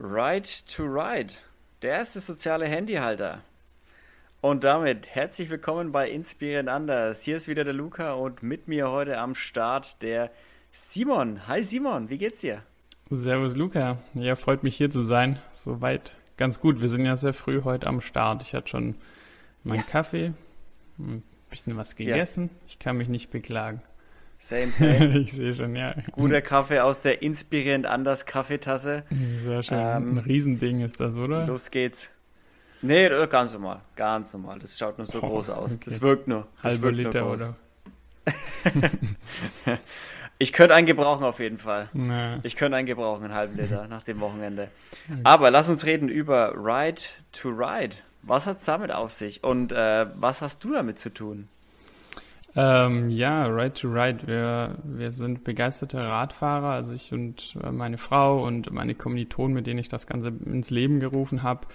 [0.00, 1.34] Ride to Ride,
[1.82, 3.42] der erste soziale Handyhalter.
[4.40, 7.22] Und damit herzlich willkommen bei Inspirierend Anders.
[7.22, 10.30] Hier ist wieder der Luca und mit mir heute am Start der
[10.70, 11.48] Simon.
[11.48, 12.62] Hi Simon, wie geht's dir?
[13.10, 13.98] Servus Luca.
[14.14, 15.40] Ja, freut mich hier zu sein.
[15.50, 16.80] Soweit ganz gut.
[16.80, 18.44] Wir sind ja sehr früh heute am Start.
[18.44, 18.94] Ich hatte schon
[19.64, 19.82] meinen ja.
[19.82, 20.32] Kaffee,
[21.00, 22.50] ein bisschen was gegessen.
[22.52, 22.60] Ja.
[22.68, 23.82] Ich kann mich nicht beklagen.
[24.38, 25.18] Same, same.
[25.18, 25.94] ich sehe schon, ja.
[26.12, 29.02] Guter Kaffee aus der inspirierend anders Kaffeetasse.
[29.44, 29.78] Sehr schön.
[29.78, 31.46] Ähm, Ein Riesending ist das, oder?
[31.46, 32.10] Los geht's.
[32.80, 33.80] Nee, äh, ganz normal.
[33.96, 34.60] Ganz normal.
[34.60, 35.74] Das schaut nur so oh, groß aus.
[35.74, 35.84] Okay.
[35.86, 36.46] Das wirkt nur.
[36.62, 37.56] Das Halber wirkt Liter, nur oder?
[40.38, 41.88] ich könnte einen gebrauchen auf jeden Fall.
[41.92, 42.36] Nee.
[42.44, 44.70] Ich könnte einen gebrauchen, einen halben Liter nach dem Wochenende.
[45.24, 47.02] Aber lass uns reden über Ride
[47.32, 47.96] to Ride.
[48.22, 51.48] Was hat es damit auf sich und äh, was hast du damit zu tun?
[52.56, 54.26] Ähm, ja, Ride to Ride.
[54.26, 59.66] Wir, wir sind begeisterte Radfahrer, also ich und äh, meine Frau und meine Kommilitonen, mit
[59.66, 61.66] denen ich das Ganze ins Leben gerufen habe.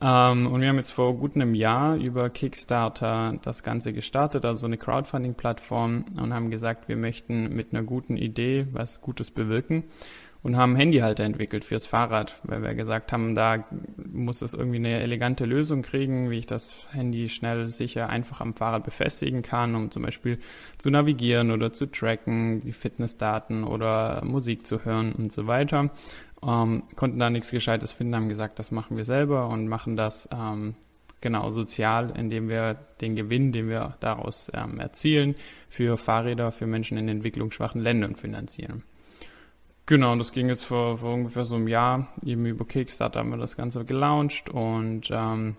[0.00, 4.66] Ähm, und wir haben jetzt vor gut einem Jahr über Kickstarter das Ganze gestartet, also
[4.66, 9.84] eine Crowdfunding-Plattform und haben gesagt, wir möchten mit einer guten Idee was Gutes bewirken
[10.42, 13.64] und haben Handyhalter entwickelt fürs Fahrrad, weil wir gesagt haben, da
[13.96, 18.54] muss es irgendwie eine elegante Lösung kriegen, wie ich das Handy schnell, sicher, einfach am
[18.54, 20.38] Fahrrad befestigen kann, um zum Beispiel
[20.78, 25.90] zu navigieren oder zu tracken, die Fitnessdaten oder Musik zu hören und so weiter.
[26.40, 30.28] Ähm, konnten da nichts Gescheites finden, haben gesagt, das machen wir selber und machen das
[30.32, 30.76] ähm,
[31.20, 35.34] genau sozial, indem wir den Gewinn, den wir daraus ähm, erzielen,
[35.68, 38.84] für Fahrräder für Menschen in entwicklungsschwachen Ländern finanzieren.
[39.88, 42.08] Genau, und das ging jetzt vor, vor ungefähr so einem Jahr.
[42.22, 45.56] Eben über Kickstarter haben wir das Ganze gelauncht und ähm,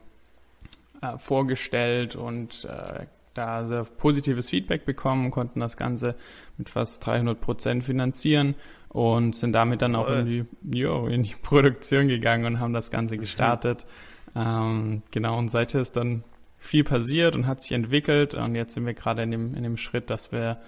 [1.01, 6.13] äh, vorgestellt und äh, da sehr positives Feedback bekommen, konnten das Ganze
[6.59, 8.53] mit fast 300 Prozent finanzieren
[8.89, 10.45] und sind damit dann auch in die,
[10.77, 13.87] jo, in die Produktion gegangen und haben das Ganze gestartet.
[14.35, 14.41] Mhm.
[14.41, 16.23] Ähm, genau, und seither ist dann
[16.59, 19.77] viel passiert und hat sich entwickelt und jetzt sind wir gerade in dem, in dem
[19.77, 20.59] Schritt, dass wir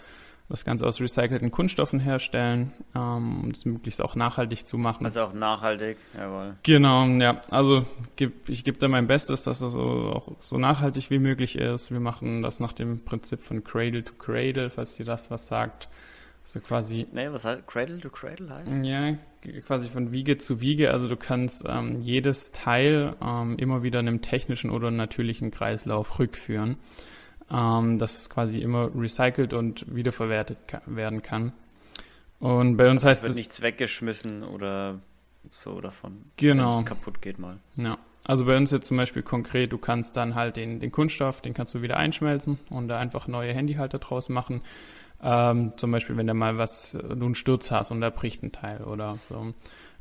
[0.51, 5.06] das Ganze aus recycelten Kunststoffen herstellen, ähm, um es möglichst auch nachhaltig zu machen.
[5.06, 6.56] Also auch nachhaltig, jawohl.
[6.63, 7.39] Genau, ja.
[7.50, 7.85] Also
[8.17, 11.91] geb, ich gebe da mein Bestes, dass das so, auch so nachhaltig wie möglich ist.
[11.91, 15.88] Wir machen das nach dem Prinzip von Cradle to Cradle, falls dir das was sagt.
[16.44, 17.07] So quasi.
[17.13, 18.83] Nee, was heißt Cradle to Cradle heißt?
[18.83, 19.16] Ja,
[19.66, 20.91] quasi von Wiege zu Wiege.
[20.91, 26.19] Also du kannst ähm, jedes Teil ähm, immer wieder in einem technischen oder natürlichen Kreislauf
[26.19, 26.78] rückführen
[27.51, 31.53] ähm, dass es quasi immer recycelt und wiederverwertet werden kann.
[32.39, 35.00] Und bei uns also heißt es wird nichts weggeschmissen oder
[35.50, 36.72] so davon, genau.
[36.72, 37.59] wenn es kaputt geht mal.
[37.75, 37.97] Ja.
[38.23, 41.53] Also bei uns jetzt zum Beispiel konkret, du kannst dann halt den, den Kunststoff, den
[41.53, 44.62] kannst du wieder einschmelzen und da einfach neue Handyhalter draus machen.
[45.23, 48.51] Ähm, zum Beispiel, wenn du mal was, du einen Sturz hast und da bricht ein
[48.51, 49.53] Teil oder so.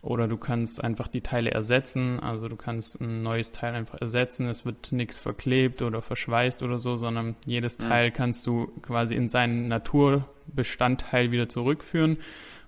[0.02, 2.20] Oder du kannst einfach die Teile ersetzen.
[2.20, 4.48] Also du kannst ein neues Teil einfach ersetzen.
[4.48, 7.76] Es wird nichts verklebt oder verschweißt oder so, sondern jedes.
[7.76, 12.16] Teil kannst du quasi in seinen Naturbestandteil wieder zurückführen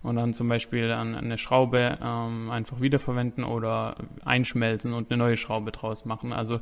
[0.03, 5.37] und dann zum Beispiel an eine Schraube ähm, einfach wiederverwenden oder einschmelzen und eine neue
[5.37, 6.33] Schraube draus machen.
[6.33, 6.61] Also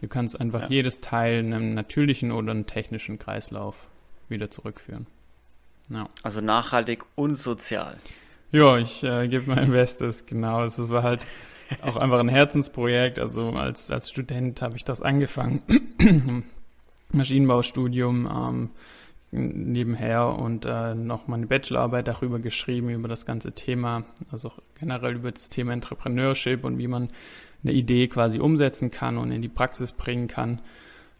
[0.00, 0.68] du kannst einfach ja.
[0.68, 3.88] jedes Teil in einem natürlichen oder einem technischen Kreislauf
[4.28, 5.06] wieder zurückführen.
[5.90, 6.08] Ja.
[6.22, 7.96] Also nachhaltig und sozial.
[8.50, 10.64] Ja, ich äh, gebe mein Bestes, genau.
[10.64, 11.26] Es war halt
[11.82, 13.18] auch einfach ein Herzensprojekt.
[13.18, 15.62] Also als, als Student habe ich das angefangen,
[17.12, 18.70] Maschinenbaustudium ähm,
[19.30, 25.30] nebenher und äh, noch meine Bachelorarbeit darüber geschrieben, über das ganze Thema, also generell über
[25.30, 27.10] das Thema Entrepreneurship und wie man
[27.62, 30.60] eine Idee quasi umsetzen kann und in die Praxis bringen kann.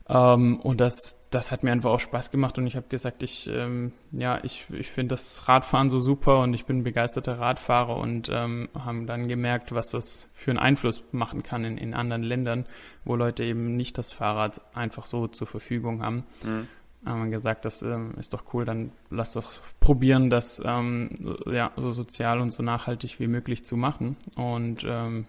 [0.08, 3.48] Ähm, und das, das hat mir einfach auch Spaß gemacht und ich habe gesagt, ich,
[3.48, 8.30] ähm, ja, ich, ich finde das Radfahren so super und ich bin begeisterter Radfahrer und
[8.32, 12.64] ähm, haben dann gemerkt, was das für einen Einfluss machen kann in, in anderen Ländern,
[13.04, 16.24] wo Leute eben nicht das Fahrrad einfach so zur Verfügung haben.
[16.42, 16.68] Mhm.
[17.04, 21.10] Haben gesagt, das ähm, ist doch cool, dann lass doch probieren, das ähm,
[21.47, 24.16] ja, so sozial und so nachhaltig wie möglich zu machen.
[24.34, 25.26] Und ähm,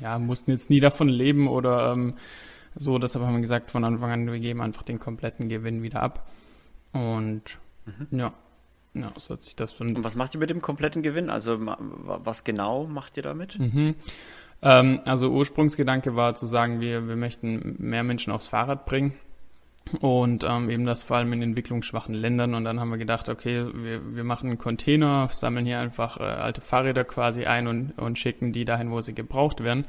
[0.00, 2.14] ja, mussten jetzt nie davon leben oder ähm,
[2.74, 6.02] so, deshalb haben wir gesagt von Anfang an, wir geben einfach den kompletten Gewinn wieder
[6.02, 6.28] ab.
[6.92, 8.18] Und mhm.
[8.18, 8.32] ja,
[8.94, 9.96] ja, so hat sich das von.
[9.96, 11.30] Und was macht ihr mit dem kompletten Gewinn?
[11.30, 13.58] Also was genau macht ihr damit?
[13.58, 13.94] Mhm.
[14.62, 19.14] Ähm, also Ursprungsgedanke war zu sagen, wir, wir möchten mehr Menschen aufs Fahrrad bringen.
[20.00, 22.54] Und ähm, eben das vor allem in entwicklungsschwachen Ländern.
[22.54, 26.22] Und dann haben wir gedacht, okay, wir, wir machen einen Container, sammeln hier einfach äh,
[26.22, 29.84] alte Fahrräder quasi ein und, und schicken die dahin, wo sie gebraucht werden.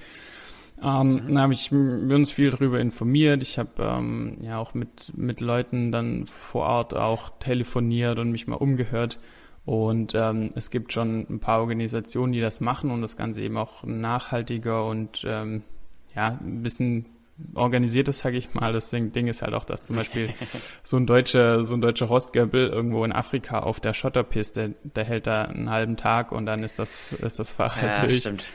[0.82, 1.28] Ähm, mhm.
[1.28, 3.44] Dann habe ich wir uns viel darüber informiert.
[3.44, 8.48] Ich habe ähm, ja auch mit, mit Leuten dann vor Ort auch telefoniert und mich
[8.48, 9.20] mal umgehört.
[9.64, 13.58] Und ähm, es gibt schon ein paar Organisationen, die das machen und das Ganze eben
[13.58, 15.62] auch nachhaltiger und ähm,
[16.16, 17.06] ja, ein bisschen
[17.54, 18.74] organisiertes, sage ich mal.
[18.74, 20.30] Das Ding ist halt auch, dass zum Beispiel
[20.84, 25.28] so ein deutscher, so ein deutscher Rostgöbel irgendwo in Afrika auf der Schotterpiste, der hält
[25.28, 28.18] da einen halben Tag und dann ist das, ist das Fahrrad ja, durch.
[28.18, 28.50] Stimmt.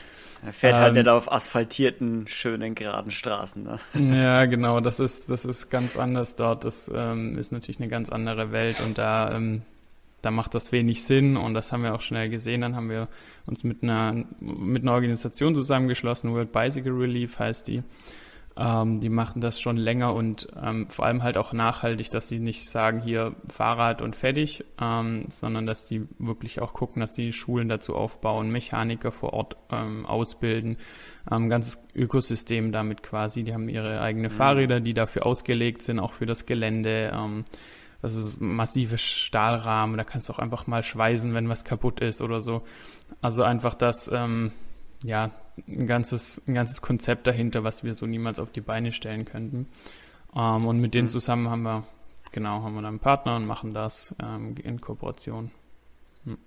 [0.45, 3.63] Er fährt halt ähm, halt nicht auf asphaltierten, schönen, geraden Straßen.
[3.63, 3.79] Ne?
[4.17, 6.63] Ja, genau, das ist, das ist ganz anders dort.
[6.63, 9.61] Das ähm, ist natürlich eine ganz andere Welt und da, ähm,
[10.21, 12.61] da macht das wenig Sinn und das haben wir auch schnell gesehen.
[12.61, 13.07] Dann haben wir
[13.45, 17.83] uns mit einer, mit einer Organisation zusammengeschlossen, World Bicycle Relief heißt die.
[18.59, 22.39] Ähm, die machen das schon länger und ähm, vor allem halt auch nachhaltig, dass sie
[22.39, 27.33] nicht sagen, hier Fahrrad und fertig, ähm, sondern dass die wirklich auch gucken, dass die
[27.33, 30.77] Schulen dazu aufbauen, Mechaniker vor Ort ähm, ausbilden,
[31.29, 33.43] ähm, ganzes Ökosystem damit quasi.
[33.43, 34.33] Die haben ihre eigene mhm.
[34.33, 37.11] Fahrräder, die dafür ausgelegt sind, auch für das Gelände.
[37.13, 37.45] Ähm,
[38.01, 42.21] das ist massive Stahlrahmen, da kannst du auch einfach mal schweißen, wenn was kaputt ist
[42.21, 42.63] oder so.
[43.21, 44.51] Also einfach das, ähm,
[45.03, 45.31] ja,
[45.67, 49.67] ein ganzes, ein ganzes Konzept dahinter, was wir so niemals auf die Beine stellen könnten.
[50.35, 51.11] Ähm, und mit denen mhm.
[51.11, 51.83] zusammen haben wir,
[52.31, 55.51] genau, haben wir dann einen Partner und machen das ähm, in Kooperation.
[56.25, 56.37] Hm.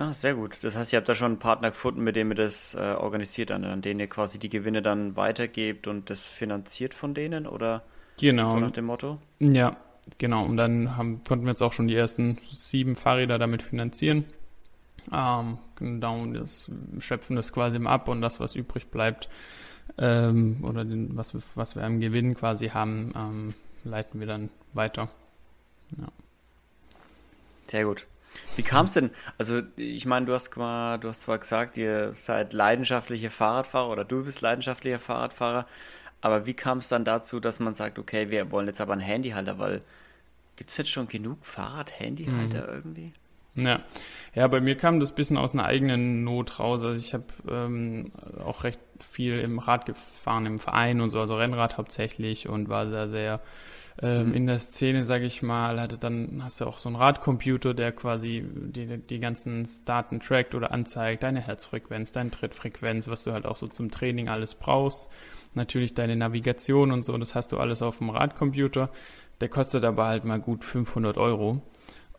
[0.00, 0.58] Ah, sehr gut.
[0.62, 3.50] Das heißt, ihr habt da schon einen Partner gefunden, mit dem ihr das äh, organisiert,
[3.50, 7.82] an, an denen ihr quasi die Gewinne dann weitergebt und das finanziert von denen oder
[8.20, 8.52] genau.
[8.52, 9.18] so nach dem Motto?
[9.40, 9.76] Ja,
[10.18, 10.44] genau.
[10.44, 14.24] Und dann haben, konnten wir jetzt auch schon die ersten sieben Fahrräder damit finanzieren.
[15.12, 19.28] Ähm, genau, das schöpfen das quasi ab und das, was übrig bleibt,
[19.96, 25.08] ähm, oder den, was, was wir am Gewinn quasi haben, ähm, leiten wir dann weiter.
[25.96, 26.08] Ja.
[27.68, 28.06] Sehr gut.
[28.56, 29.10] Wie kam es denn?
[29.38, 34.04] Also, ich meine, du hast mal, du hast zwar gesagt, ihr seid leidenschaftliche Fahrradfahrer oder
[34.04, 35.66] du bist leidenschaftlicher Fahrradfahrer,
[36.20, 39.02] aber wie kam es dann dazu, dass man sagt, okay, wir wollen jetzt aber einen
[39.02, 39.82] Handyhalter, weil
[40.56, 42.74] gibt es jetzt schon genug Fahrrad-Handyhalter mhm.
[42.74, 43.12] irgendwie?
[43.64, 43.80] Ja.
[44.34, 46.82] ja, bei mir kam das bisschen aus einer eigenen Not raus.
[46.82, 48.12] Also ich habe ähm,
[48.44, 52.86] auch recht viel im Rad gefahren, im Verein und so, also Rennrad hauptsächlich und war
[52.86, 53.40] da sehr
[54.00, 55.80] ähm, in der Szene, sage ich mal.
[55.80, 60.54] Hatte dann hast du auch so einen Radcomputer, der quasi die, die ganzen Daten trackt
[60.54, 65.08] oder anzeigt, deine Herzfrequenz, deine Trittfrequenz, was du halt auch so zum Training alles brauchst.
[65.54, 68.90] Natürlich deine Navigation und so, das hast du alles auf dem Radcomputer.
[69.40, 71.62] Der kostet aber halt mal gut 500 Euro.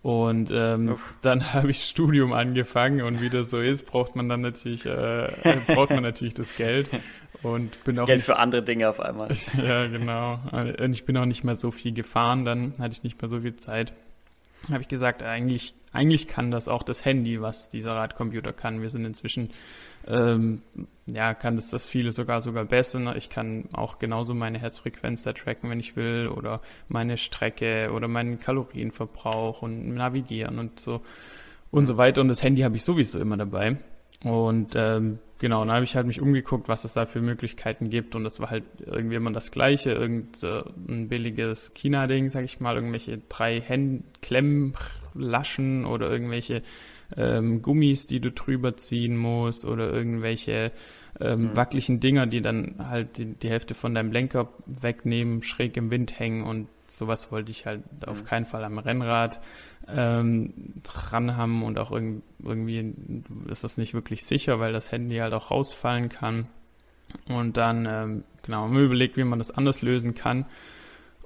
[0.02, 4.42] Und ähm, dann habe ich Studium angefangen und wie das so ist, braucht man dann
[4.42, 5.30] natürlich, äh,
[5.68, 6.90] braucht man natürlich das Geld.
[7.42, 9.30] Und bin das auch Geld nicht, für andere Dinge auf einmal.
[9.58, 10.40] ja, genau.
[10.52, 13.42] Und ich bin auch nicht mehr so viel gefahren, dann hatte ich nicht mehr so
[13.42, 13.94] viel Zeit.
[14.70, 18.82] Habe ich gesagt, eigentlich, eigentlich kann das auch das Handy, was dieser Radcomputer kann.
[18.82, 19.50] Wir sind inzwischen
[20.08, 20.62] ähm,
[21.06, 23.16] ja, kann das das viele sogar sogar besser.
[23.16, 28.08] Ich kann auch genauso meine Herzfrequenz da tracken, wenn ich will, oder meine Strecke oder
[28.08, 31.02] meinen Kalorienverbrauch und navigieren und so
[31.72, 32.22] und so weiter.
[32.22, 33.78] Und das Handy habe ich sowieso immer dabei.
[34.24, 38.16] Und ähm, genau, dann habe ich halt mich umgeguckt, was es da für Möglichkeiten gibt.
[38.16, 43.20] Und das war halt irgendwie immer das Gleiche, irgendein billiges China-Ding, sag ich mal, irgendwelche
[43.30, 43.62] drei
[44.22, 46.62] Klemmlaschen oder irgendwelche
[47.16, 50.72] ähm, Gummis, die du drüber ziehen musst oder irgendwelche
[51.20, 51.56] ähm, mhm.
[51.56, 56.20] wackeligen Dinger, die dann halt die, die, Hälfte von deinem Lenker wegnehmen, schräg im Wind
[56.20, 58.08] hängen und sowas wollte ich halt mhm.
[58.08, 59.42] auf keinen Fall am Rennrad
[59.88, 62.94] ähm, dran haben und auch irg irgendwie
[63.50, 66.48] ist das nicht wirklich sicher, weil das Handy halt auch rausfallen kann.
[67.28, 70.46] Und dann, ähm, genau, haben wir überlegt, wie man das anders lösen kann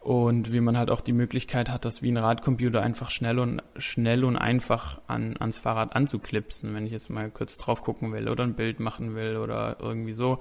[0.04, 3.62] und wie man halt auch die Möglichkeit hat, das wie ein Radcomputer einfach schnell und
[3.78, 8.28] schnell und einfach an, ans Fahrrad anzuklipsen, wenn ich jetzt mal kurz drauf gucken will
[8.28, 10.40] oder ein Bild machen will oder irgendwie so.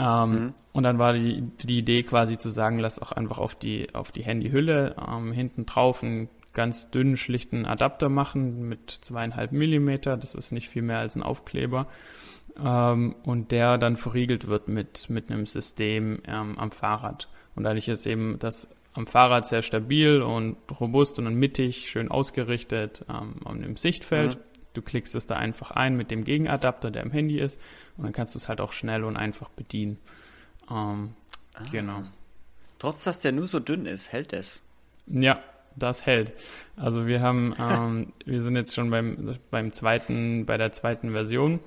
[0.00, 0.54] Ähm, mhm.
[0.72, 4.12] Und dann war die, die Idee quasi zu sagen, lass auch einfach auf die, auf
[4.12, 10.16] die Handyhülle ähm, hinten drauf einen ganz dünnen, schlichten Adapter machen mit zweieinhalb Millimeter.
[10.16, 11.86] Das ist nicht viel mehr als ein Aufkleber.
[12.62, 17.28] Ähm, und der dann verriegelt wird mit, mit einem System ähm, am Fahrrad.
[17.54, 23.04] Und dadurch ist eben das am Fahrrad sehr stabil und robust und mittig, schön ausgerichtet
[23.08, 24.36] ähm, im Sichtfeld.
[24.36, 24.49] Mhm.
[24.72, 27.60] Du klickst es da einfach ein mit dem Gegenadapter, der im Handy ist,
[27.96, 29.98] und dann kannst du es halt auch schnell und einfach bedienen.
[30.70, 31.14] Ähm,
[31.54, 31.62] ah.
[31.70, 32.02] Genau.
[32.78, 34.62] Trotz dass der nur so dünn ist, hält es.
[35.06, 35.42] Ja,
[35.76, 36.32] das hält.
[36.76, 41.60] Also wir haben, ähm, wir sind jetzt schon beim, beim zweiten, bei der zweiten Version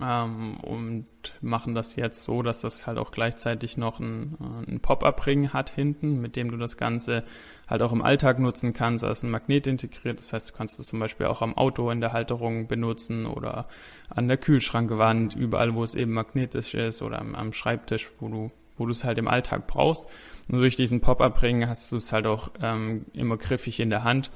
[0.00, 1.06] ähm, und
[1.40, 5.70] machen das jetzt so, dass das halt auch gleichzeitig noch ein, äh, ein Pop-up-Ring hat
[5.70, 7.24] hinten, mit dem du das Ganze
[7.68, 9.04] halt auch im Alltag nutzen kannst.
[9.04, 11.90] Da ist ein Magnet integriert, das heißt, du kannst es zum Beispiel auch am Auto
[11.90, 13.68] in der Halterung benutzen oder
[14.08, 18.50] an der Kühlschrankwand, überall, wo es eben magnetisch ist oder am, am Schreibtisch, wo du
[18.78, 20.08] wo du es halt im Alltag brauchst.
[20.48, 24.30] Und durch diesen Pop-up-Ring hast du es halt auch ähm, immer griffig in der Hand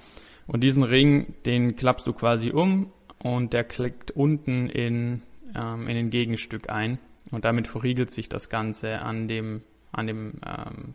[0.47, 5.23] Und diesen Ring, den klappst du quasi um und der klickt unten in,
[5.55, 6.99] ähm, in den Gegenstück ein.
[7.31, 9.63] Und damit verriegelt sich das Ganze an dem,
[9.93, 10.95] an dem, ähm,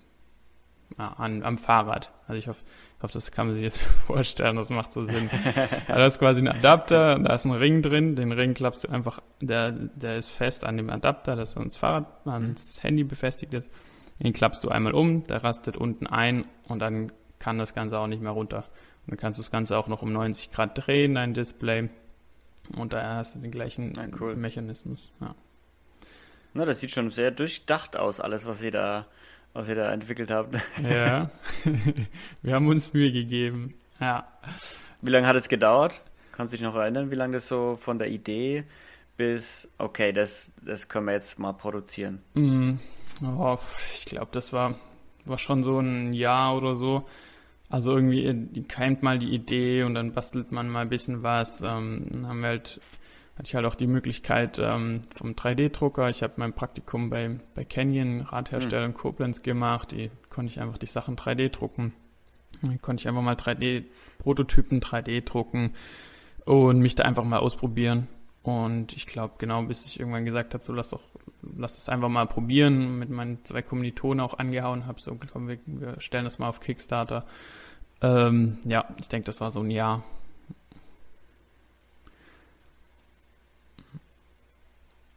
[0.98, 2.12] an, am Fahrrad.
[2.28, 2.64] Also ich hoffe,
[2.98, 5.30] ich hoffe, das kann man sich jetzt vorstellen, das macht so Sinn.
[5.88, 8.90] also das ist quasi ein Adapter, da ist ein Ring drin, den Ring klappst du
[8.90, 13.72] einfach, der, der ist fest an dem Adapter, das ans Fahrrad, ans Handy befestigt ist.
[14.20, 18.08] Den klappst du einmal um, der rastet unten ein und dann kann das Ganze auch
[18.08, 18.66] nicht mehr runter.
[19.06, 21.90] Und dann kannst du das Ganze auch noch um 90 Grad drehen, dein Display.
[22.76, 24.36] Und da hast du den gleichen ah, cool.
[24.36, 25.12] Mechanismus.
[25.20, 25.36] Ja.
[26.54, 29.08] Na, das sieht schon sehr durchdacht aus, alles, was ihr da,
[29.54, 30.56] was ihr da entwickelt habt.
[30.84, 31.30] Ja,
[32.42, 33.74] wir haben uns Mühe gegeben.
[34.00, 34.28] Ja.
[35.02, 36.02] Wie lange hat es gedauert?
[36.32, 38.66] Kannst du dich noch erinnern, wie lange das so von der Idee
[39.18, 42.22] bis, okay, das, das können wir jetzt mal produzieren?
[42.34, 42.76] Mm,
[43.24, 43.58] oh,
[43.94, 44.76] ich glaube, das war,
[45.26, 47.08] war schon so ein Jahr oder so.
[47.72, 51.62] Also irgendwie keimt mal die Idee und dann bastelt man mal ein bisschen was.
[51.62, 52.82] Ähm, dann haben wir halt
[53.38, 56.10] hatte ich halt auch die Möglichkeit ähm, vom 3D-Drucker.
[56.10, 59.94] Ich habe mein Praktikum bei, bei Canyon, Radhersteller in Koblenz gemacht.
[59.94, 61.94] Die konnte ich einfach die Sachen 3D drucken.
[62.62, 65.74] Dann konnte ich einfach mal 3D-Prototypen 3D drucken
[66.46, 68.08] und mich da einfach mal ausprobieren.
[68.44, 71.02] Und ich glaube, genau bis ich irgendwann gesagt habe, so lass doch,
[71.42, 75.60] lass das einfach mal probieren, mit meinen zwei Kommilitonen auch angehauen habe, so komm, wir,
[75.66, 77.26] wir stellen das mal auf Kickstarter.
[78.02, 80.04] Ähm, ja, ich denke, das war so ein Jahr,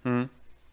[0.04, 0.28] Hm.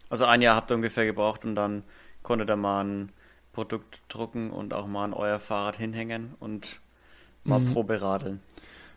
[0.08, 1.82] Also ein Jahr habt ihr ungefähr gebraucht und dann
[2.22, 3.08] konntet ihr mal ein
[3.52, 6.80] Produkt drucken und auch mal an euer Fahrrad hinhängen und
[7.44, 7.66] mal mhm.
[7.66, 8.40] Probe radeln.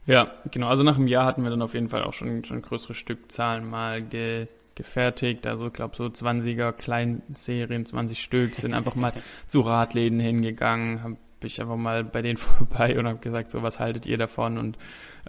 [0.05, 0.67] Ja, genau.
[0.67, 3.67] Also nach einem Jahr hatten wir dann auf jeden Fall auch schon, schon größere Stückzahlen
[3.67, 5.47] mal ge, gefertigt.
[5.47, 9.13] Also ich glaube so 20er Kleinserien, 20 Stück, sind einfach mal
[9.47, 13.79] zu Radläden hingegangen, habe ich einfach mal bei denen vorbei und habe gesagt, so was
[13.79, 14.57] haltet ihr davon?
[14.57, 14.77] Und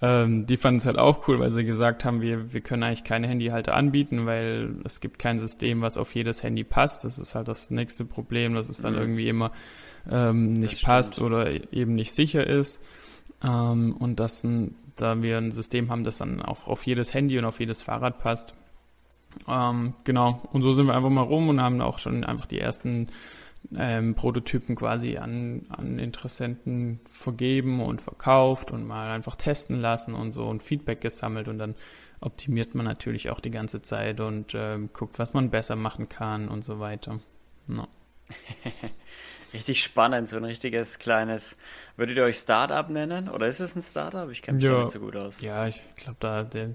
[0.01, 3.05] ähm, die fanden es halt auch cool, weil sie gesagt haben, wir, wir können eigentlich
[3.05, 7.05] keine Handyhalter anbieten, weil es gibt kein System, was auf jedes Handy passt.
[7.05, 9.01] Das ist halt das nächste Problem, dass es dann mhm.
[9.01, 9.53] irgendwie immer
[10.11, 12.81] ähm, nicht passt oder eben nicht sicher ist.
[13.43, 14.47] Ähm, und das,
[14.97, 18.21] da wir ein System haben, das dann auch auf jedes Handy und auf jedes Fahrrad
[18.21, 18.55] passt.
[19.47, 20.41] Ähm, genau.
[20.53, 23.09] Und so sind wir einfach mal rum und haben auch schon einfach die ersten
[23.77, 30.33] ähm, Prototypen quasi an, an Interessenten vergeben und verkauft und mal einfach testen lassen und
[30.33, 31.75] so und Feedback gesammelt und dann
[32.21, 36.49] optimiert man natürlich auch die ganze Zeit und ähm, guckt, was man besser machen kann
[36.49, 37.21] und so weiter.
[37.67, 37.89] No.
[39.53, 41.57] Richtig spannend, so ein richtiges kleines.
[41.97, 43.29] Würdet ihr euch Startup nennen?
[43.29, 44.29] Oder ist es ein Startup?
[44.31, 45.41] Ich kenne mich ja, da nicht so gut aus.
[45.41, 46.75] Ja, ich glaube, da der,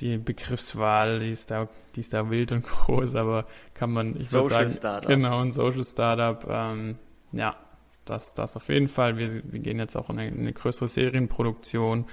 [0.00, 4.28] die Begriffswahl, die ist da, die ist da wild und groß, aber kann man, ich
[4.28, 5.10] Social sagen, Startup.
[5.10, 6.98] Genau, ein Social Startup, ähm,
[7.32, 7.56] ja,
[8.04, 9.18] das, das auf jeden Fall.
[9.18, 12.06] Wir, wir gehen jetzt auch in eine, eine, größere Serienproduktion,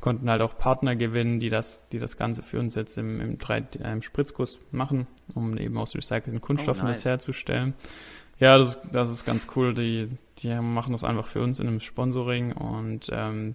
[0.00, 3.38] konnten halt auch Partner gewinnen, die das, die das Ganze für uns jetzt im, im,
[3.38, 6.98] 3, im Spritzguss machen, um eben aus recycelten Kunststoffen oh, nice.
[6.98, 7.74] das herzustellen.
[8.38, 9.74] Ja, das, das ist ganz cool.
[9.74, 10.08] Die,
[10.38, 13.54] die machen das einfach für uns in einem Sponsoring und ähm,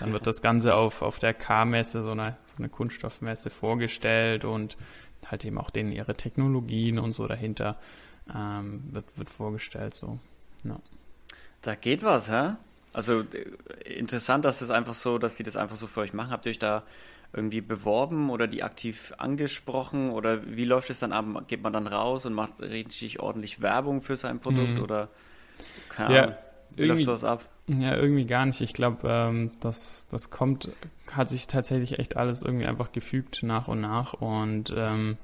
[0.00, 4.76] dann wird das Ganze auf, auf der K-Messe, so eine, so eine Kunststoffmesse, vorgestellt und
[5.26, 7.78] halt eben auch denen ihre Technologien und so dahinter
[8.34, 9.94] ähm, wird, wird vorgestellt.
[9.94, 10.18] So.
[10.64, 10.78] Ja.
[11.62, 12.54] Da geht was, hä?
[12.92, 16.30] Also äh, interessant, dass das einfach so, dass die das einfach so für euch machen.
[16.30, 16.84] Habt ihr euch da
[17.32, 21.48] irgendwie beworben oder die aktiv angesprochen oder wie läuft es dann ab?
[21.48, 24.82] Geht man dann raus und macht richtig ordentlich Werbung für sein Produkt mhm.
[24.82, 25.08] oder
[25.88, 26.36] keine Ahnung,
[26.70, 27.48] wie läuft sowas ab?
[27.66, 28.60] Ja, irgendwie gar nicht.
[28.60, 30.70] Ich glaube, ähm, das, das kommt,
[31.10, 34.12] hat sich tatsächlich echt alles irgendwie einfach gefügt nach und nach.
[34.14, 35.16] Und ähm,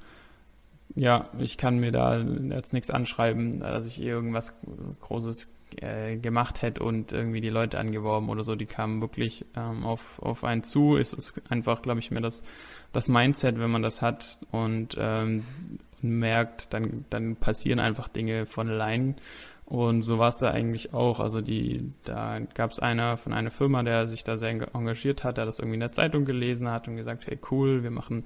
[0.95, 4.55] ja, ich kann mir da jetzt nichts anschreiben, dass ich irgendwas
[5.03, 8.57] Großes äh, gemacht hätte und irgendwie die Leute angeworben oder so.
[8.57, 10.97] Die kamen wirklich ähm, auf, auf einen zu.
[10.97, 12.43] Es ist einfach, glaube ich, mir das,
[12.93, 15.45] das Mindset, wenn man das hat und ähm,
[16.01, 19.17] merkt, dann, dann passieren einfach Dinge von allein.
[19.71, 21.21] Und so war es da eigentlich auch.
[21.21, 25.37] Also die, da gab es einer von einer Firma, der sich da sehr engagiert hat,
[25.37, 28.25] der das irgendwie in der Zeitung gelesen hat und gesagt, hey cool, wir machen,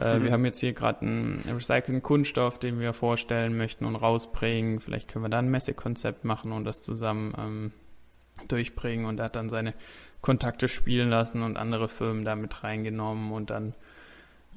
[0.00, 0.22] äh, mhm.
[0.22, 4.78] wir haben jetzt hier gerade einen recycelten Kunststoff, den wir vorstellen möchten und rausbringen.
[4.78, 7.72] Vielleicht können wir da ein Messekonzept machen und das zusammen ähm,
[8.46, 9.06] durchbringen.
[9.06, 9.74] Und er hat dann seine
[10.20, 13.74] Kontakte spielen lassen und andere Firmen da mit reingenommen und dann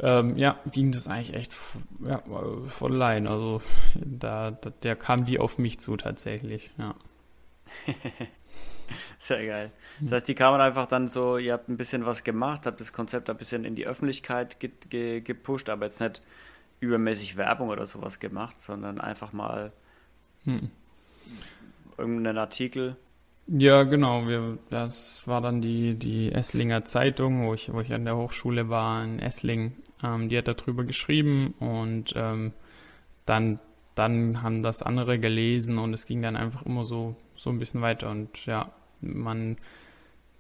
[0.02, 1.54] ähm, ja, ging das eigentlich echt
[2.06, 2.22] ja,
[2.68, 3.28] voll allein.
[3.28, 3.62] Also
[3.96, 6.96] da, da, der kam die auf mich zu tatsächlich, ja.
[9.20, 9.72] Sehr geil.
[10.00, 12.94] Das heißt, die kamen einfach dann so, ihr habt ein bisschen was gemacht, habt das
[12.94, 16.22] Konzept ein bisschen in die Öffentlichkeit ge ge gepusht, aber jetzt nicht
[16.80, 19.72] übermäßig Werbung oder sowas gemacht, sondern einfach mal
[20.46, 20.72] hm.
[21.98, 22.96] irgendeinen Artikel
[23.48, 24.28] Ja, genau.
[24.28, 28.70] Wir, das war dann die, die Esslinger Zeitung, wo ich, wo ich an der Hochschule
[28.70, 29.74] war in Essling.
[30.04, 32.54] Ähm, die hat darüber geschrieben und ähm,
[33.26, 33.60] dann,
[33.96, 37.82] dann haben das andere gelesen und es ging dann einfach immer so, so ein bisschen
[37.82, 38.10] weiter.
[38.10, 39.58] Und ja, man,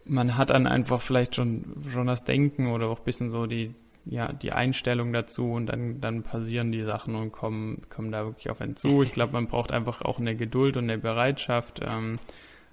[0.06, 3.74] man hat dann einfach vielleicht schon, schon das Denken oder auch ein bisschen so die,
[4.06, 8.50] ja, die Einstellung dazu und dann, dann passieren die Sachen und kommen, kommen da wirklich
[8.50, 9.04] auf einen zu.
[9.04, 12.18] Ich glaube, man braucht einfach auch eine Geduld und eine Bereitschaft, ähm,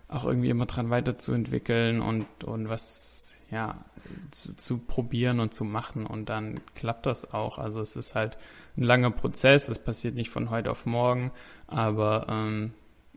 [0.09, 3.16] auch irgendwie immer dran weiterzuentwickeln und, und was,
[3.51, 3.85] ja,
[4.31, 7.59] zu, zu probieren und zu machen und dann klappt das auch.
[7.59, 8.39] Also es ist halt
[8.77, 11.31] ein langer Prozess, es passiert nicht von heute auf morgen,
[11.67, 12.73] aber ähm,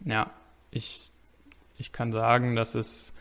[0.06, 0.32] ja,
[0.72, 1.12] ich,
[1.78, 3.14] ich kann sagen, dass es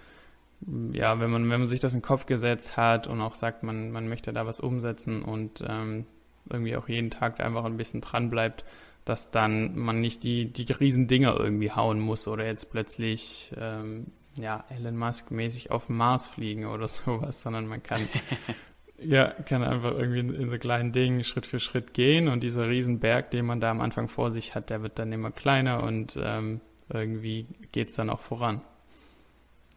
[0.93, 3.63] ja, wenn man, wenn man sich das in den Kopf gesetzt hat und auch sagt,
[3.63, 6.07] man, man möchte da was umsetzen und ähm,
[6.51, 8.65] irgendwie auch jeden Tag einfach ein bisschen dran bleibt,
[9.05, 14.07] dass dann man nicht die, die riesen Dinger irgendwie hauen muss oder jetzt plötzlich ähm,
[14.39, 18.09] ja, Elon Musk mäßig auf den Mars fliegen oder sowas, sondern man kann
[18.99, 22.69] ja, kann einfach irgendwie in, in so kleinen Dingen Schritt für Schritt gehen und dieser
[22.69, 26.19] Riesenberg, den man da am Anfang vor sich hat, der wird dann immer kleiner und
[26.21, 26.61] ähm,
[26.93, 28.61] irgendwie geht es dann auch voran.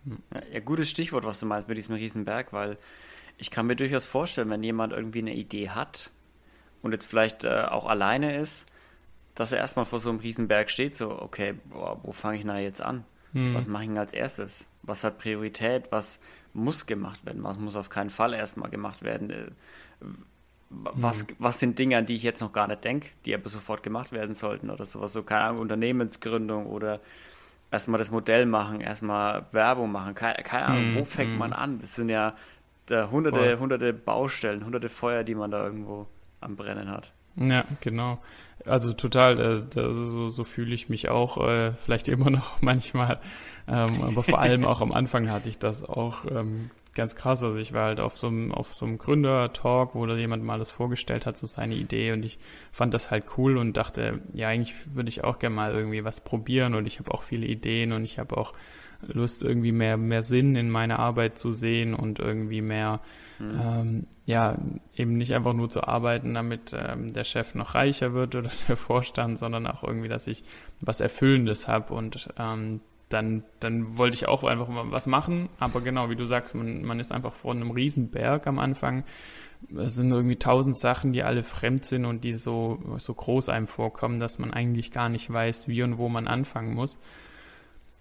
[0.06, 2.78] Ja, ja, gutes Stichwort, was du meinst mit diesem Riesenberg, weil
[3.38, 6.10] ich kann mir durchaus vorstellen, wenn jemand irgendwie eine Idee hat
[6.82, 8.66] und jetzt vielleicht äh, auch alleine ist,
[9.36, 12.58] dass er erstmal vor so einem Riesenberg steht, so, okay, boah, wo fange ich da
[12.58, 13.06] jetzt an?
[13.34, 13.54] Hm.
[13.56, 14.68] Was mache ich denn als erstes?
[14.84, 15.92] Was hat Priorität?
[15.92, 16.20] Was
[16.54, 17.44] muss gemacht werden?
[17.44, 19.30] Was muss auf keinen Fall erstmal gemacht werden?
[19.30, 19.52] Äh,
[20.70, 21.36] was, hm.
[21.40, 24.12] was sind Dinge, an die ich jetzt noch gar nicht denke, die aber sofort gemacht
[24.12, 25.14] werden sollten oder sowas?
[25.14, 27.00] So, keine Ahnung, Unternehmensgründung oder
[27.72, 30.16] erstmal das Modell machen, erstmal Werbung machen.
[30.16, 30.96] Keine, keine Ahnung, hm.
[30.96, 31.38] wo fängt hm.
[31.38, 31.80] man an?
[31.80, 32.36] Das sind ja
[32.90, 36.08] hunderte, hunderte Baustellen, hunderte Feuer, die man da irgendwo
[36.42, 37.12] am Brennen hat.
[37.36, 38.20] Ja, genau.
[38.66, 43.20] Also total, äh, so, so fühle ich mich auch, äh, vielleicht immer noch manchmal,
[43.68, 47.44] ähm, aber vor allem auch am Anfang hatte ich das auch ähm, ganz krass.
[47.44, 50.60] Also ich war halt auf so einem auf so einem Gründer-Talk, wo da jemand mal
[50.60, 52.40] das vorgestellt hat, so seine Idee und ich
[52.72, 56.22] fand das halt cool und dachte, ja eigentlich würde ich auch gerne mal irgendwie was
[56.22, 58.54] probieren und ich habe auch viele Ideen und ich habe auch
[59.08, 63.02] Lust irgendwie mehr mehr Sinn in meiner Arbeit zu sehen und irgendwie mehr
[63.42, 63.62] Mhm.
[63.62, 64.58] Ähm, ja,
[64.96, 68.78] eben nicht einfach nur zu arbeiten, damit ähm, der Chef noch reicher wird oder der
[68.78, 70.44] Vorstand, sondern auch irgendwie, dass ich
[70.80, 72.82] was Erfüllendes habe und ähm,
[73.14, 76.84] dann, dann wollte ich auch einfach mal was machen, aber genau, wie du sagst, man,
[76.84, 79.04] man ist einfach vor einem Riesenberg am Anfang.
[79.78, 83.68] Es sind irgendwie tausend Sachen, die alle fremd sind und die so, so groß einem
[83.68, 86.98] vorkommen, dass man eigentlich gar nicht weiß, wie und wo man anfangen muss.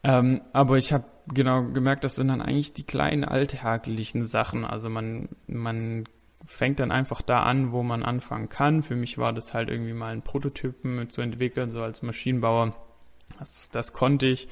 [0.02, 4.64] Ähm, aber ich habe genau gemerkt, das sind dann eigentlich die kleinen alltäglichen Sachen.
[4.64, 6.04] Also man, man
[6.44, 8.82] fängt dann einfach da an, wo man anfangen kann.
[8.82, 12.74] Für mich war das halt irgendwie mal einen Prototypen zu entwickeln, so als Maschinenbauer.
[13.38, 14.48] Das, das konnte ich.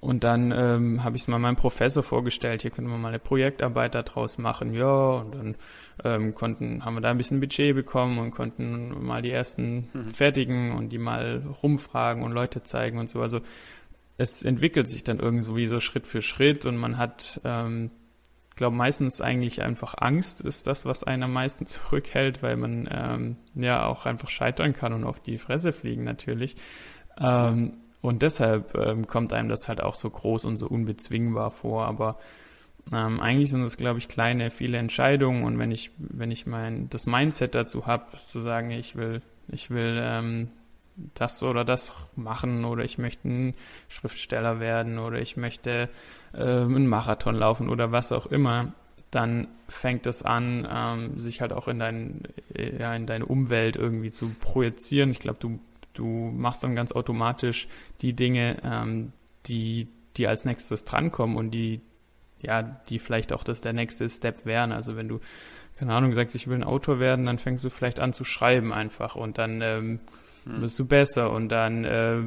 [0.00, 3.18] Und dann ähm, habe ich es mal meinem Professor vorgestellt, hier können wir mal eine
[3.18, 4.72] Projektarbeit daraus machen.
[4.72, 5.56] Ja, und dann
[6.04, 10.14] ähm, konnten, haben wir da ein bisschen Budget bekommen und konnten mal die ersten mhm.
[10.14, 13.20] fertigen und die mal rumfragen und Leute zeigen und so.
[13.20, 13.40] Also
[14.18, 17.90] es entwickelt sich dann irgendwie so Schritt für Schritt und man hat, ähm,
[18.54, 23.36] glaube meistens eigentlich einfach Angst ist das, was einen am meisten zurückhält, weil man ähm,
[23.56, 26.54] ja auch einfach scheitern kann und auf die Fresse fliegen natürlich.
[27.18, 31.86] Ähm, und deshalb ähm, kommt einem das halt auch so groß und so unbezwingbar vor.
[31.86, 32.18] Aber
[32.92, 35.44] ähm, eigentlich sind es, glaube ich, kleine, viele Entscheidungen.
[35.44, 39.70] Und wenn ich, wenn ich mein das Mindset dazu habe, zu sagen, ich will, ich
[39.70, 40.48] will ähm,
[41.14, 43.54] das oder das machen oder ich möchte ein
[43.88, 45.88] Schriftsteller werden oder ich möchte
[46.32, 48.72] äh, einen Marathon laufen oder was auch immer,
[49.10, 52.22] dann fängt es an, ähm, sich halt auch in, dein,
[52.54, 55.10] ja, in deine Umwelt irgendwie zu projizieren.
[55.10, 55.58] Ich glaube, du,
[55.98, 57.68] du machst dann ganz automatisch
[58.00, 59.12] die Dinge, ähm,
[59.46, 61.80] die, die als nächstes drankommen und die,
[62.40, 64.72] ja, die vielleicht auch das der nächste Step wären.
[64.72, 65.20] Also wenn du,
[65.78, 68.72] keine Ahnung, sagst, ich will ein Autor werden, dann fängst du vielleicht an zu schreiben
[68.72, 70.00] einfach und dann ähm,
[70.44, 70.60] hm.
[70.60, 72.18] bist du besser und dann äh,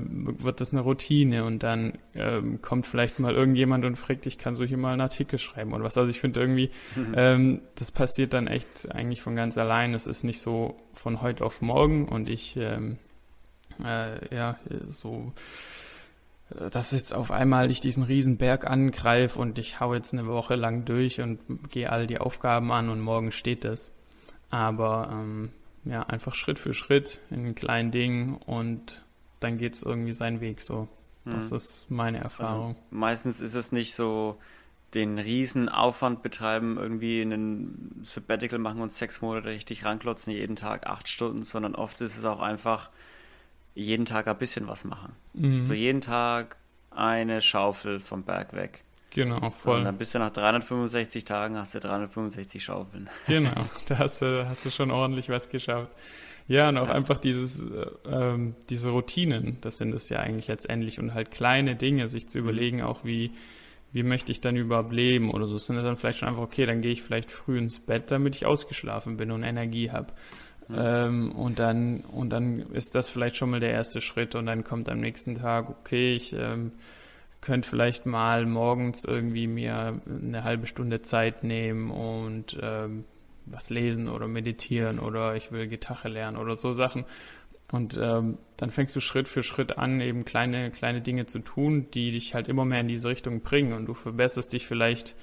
[0.44, 4.60] wird das eine Routine und dann ähm, kommt vielleicht mal irgendjemand und fragt dich, kannst
[4.60, 5.98] du hier mal einen Artikel schreiben oder was.
[5.98, 7.14] Also ich finde irgendwie, mhm.
[7.16, 9.94] ähm, das passiert dann echt eigentlich von ganz allein.
[9.94, 12.98] Es ist nicht so von heute auf morgen und ich, ähm,
[13.84, 14.58] äh, ja,
[14.90, 15.34] so
[16.72, 20.56] dass jetzt auf einmal ich diesen riesen Berg angreife und ich hau jetzt eine Woche
[20.56, 23.92] lang durch und gehe all die Aufgaben an und morgen steht es.
[24.50, 25.52] Aber ähm,
[25.86, 29.04] ja, einfach Schritt für Schritt in kleinen Dingen und
[29.40, 30.88] dann geht es irgendwie seinen Weg so.
[31.26, 31.58] Das mhm.
[31.58, 32.68] ist meine also Erfahrung.
[32.70, 34.38] Also meistens ist es nicht so,
[34.94, 40.86] den riesen Aufwand betreiben, irgendwie einen Sabbatical machen und sechs Monate richtig ranklotzen, jeden Tag
[40.86, 42.90] acht Stunden, sondern oft ist es auch einfach
[43.74, 45.14] jeden Tag ein bisschen was machen.
[45.34, 45.66] Mhm.
[45.66, 46.58] So jeden Tag
[46.90, 48.84] eine Schaufel vom Berg weg.
[49.12, 49.80] Genau, voll.
[49.80, 53.10] Und dann bist du nach 365 Tagen, hast du 365 Schaufeln.
[53.28, 55.92] Genau, da hast du, hast du schon ordentlich was geschafft.
[56.48, 56.94] Ja, und auch ja.
[56.94, 61.76] einfach dieses, äh, ähm, diese Routinen, das sind es ja eigentlich letztendlich und halt kleine
[61.76, 62.44] Dinge, sich zu mhm.
[62.44, 63.32] überlegen, auch wie,
[63.92, 65.56] wie möchte ich dann überhaupt leben oder so.
[65.56, 68.36] Es sind dann vielleicht schon einfach, okay, dann gehe ich vielleicht früh ins Bett, damit
[68.36, 70.14] ich ausgeschlafen bin und Energie habe.
[70.68, 70.76] Mhm.
[70.78, 74.64] Ähm, und dann, und dann ist das vielleicht schon mal der erste Schritt und dann
[74.64, 76.72] kommt am nächsten Tag, okay, ich ähm,
[77.42, 83.06] könnte vielleicht mal morgens irgendwie mir eine halbe Stunde Zeit nehmen und ähm,
[83.46, 87.06] was lesen oder meditieren oder ich will Gitarre lernen oder so Sachen.
[87.72, 91.88] Und ähm, dann fängst du Schritt für Schritt an, eben kleine, kleine Dinge zu tun,
[91.94, 93.74] die dich halt immer mehr in diese Richtung bringen.
[93.74, 95.16] Und du verbesserst dich vielleicht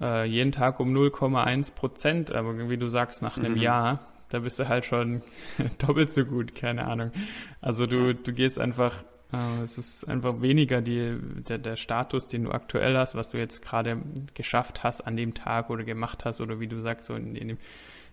[0.00, 3.58] äh, jeden Tag um 0,1 Prozent, aber wie du sagst, nach einem mhm.
[3.58, 5.22] Jahr, da bist du halt schon
[5.78, 7.12] doppelt so gut, keine Ahnung.
[7.60, 11.16] Also du, du gehst einfach äh, es ist einfach weniger die,
[11.48, 13.98] der, der Status, den du aktuell hast, was du jetzt gerade
[14.34, 17.48] geschafft hast an dem Tag oder gemacht hast oder wie du sagst, so in, in,
[17.48, 17.58] dem,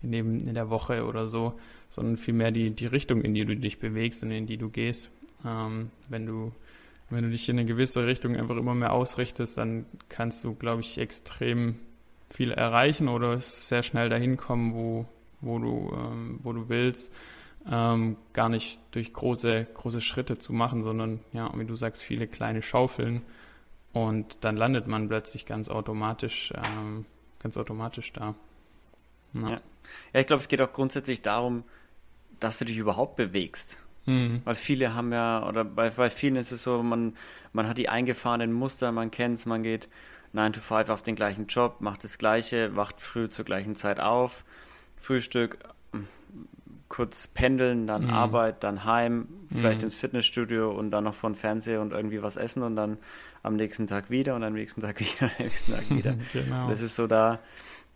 [0.01, 3.55] in, dem, in der Woche oder so, sondern vielmehr die, die Richtung, in die du
[3.55, 5.12] dich bewegst und in die du gehst.
[5.45, 6.51] Ähm, wenn du
[7.10, 10.82] wenn du dich in eine gewisse Richtung einfach immer mehr ausrichtest, dann kannst du, glaube
[10.82, 11.79] ich, extrem
[12.29, 15.08] viel erreichen oder sehr schnell dahin kommen, wo,
[15.41, 17.12] wo du, ähm, wo du willst
[17.69, 22.28] ähm, gar nicht durch große, große Schritte zu machen, sondern ja, wie du sagst, viele
[22.28, 23.21] kleine Schaufeln
[23.93, 27.06] und dann landet man plötzlich ganz automatisch, ähm,
[27.39, 28.36] ganz automatisch da.
[29.34, 29.62] Ja, ja.
[30.13, 31.63] ja ich glaube, es geht auch grundsätzlich darum,
[32.39, 33.80] dass du dich überhaupt bewegst.
[34.06, 34.41] Mhm.
[34.45, 37.15] Weil viele haben ja, oder bei, bei vielen ist es so, man,
[37.52, 39.89] man hat die eingefahrenen Muster, man kennt es, man geht
[40.32, 43.99] 9 to 5 auf den gleichen Job, macht das Gleiche, wacht früh zur gleichen Zeit
[43.99, 44.45] auf,
[45.00, 45.58] Frühstück,
[46.90, 48.10] kurz pendeln, dann mhm.
[48.10, 49.86] Arbeit, dann heim, vielleicht mhm.
[49.86, 52.98] ins Fitnessstudio und dann noch von Fernseher und irgendwie was essen und dann
[53.44, 56.16] am nächsten Tag wieder und am nächsten Tag wieder, am nächsten Tag wieder.
[56.34, 56.68] genau.
[56.70, 57.40] Das ist so da,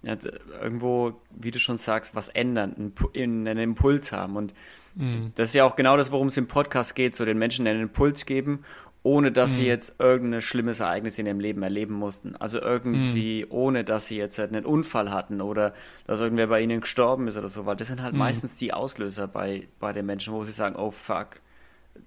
[0.03, 0.15] ja,
[0.61, 4.35] irgendwo, wie du schon sagst, was ändern, einen, einen Impuls haben.
[4.35, 4.53] Und
[4.95, 5.31] mhm.
[5.35, 7.81] das ist ja auch genau das, worum es im Podcast geht, so den Menschen einen
[7.81, 8.63] Impuls geben
[9.03, 9.55] ohne dass mhm.
[9.55, 12.35] sie jetzt irgendein schlimmes Ereignis in ihrem Leben erleben mussten.
[12.37, 13.51] Also irgendwie, mhm.
[13.51, 15.73] ohne dass sie jetzt halt einen Unfall hatten oder
[16.07, 18.19] dass irgendwer bei ihnen gestorben ist oder so, weil das sind halt mhm.
[18.19, 21.41] meistens die Auslöser bei, bei den Menschen, wo sie sagen, oh fuck,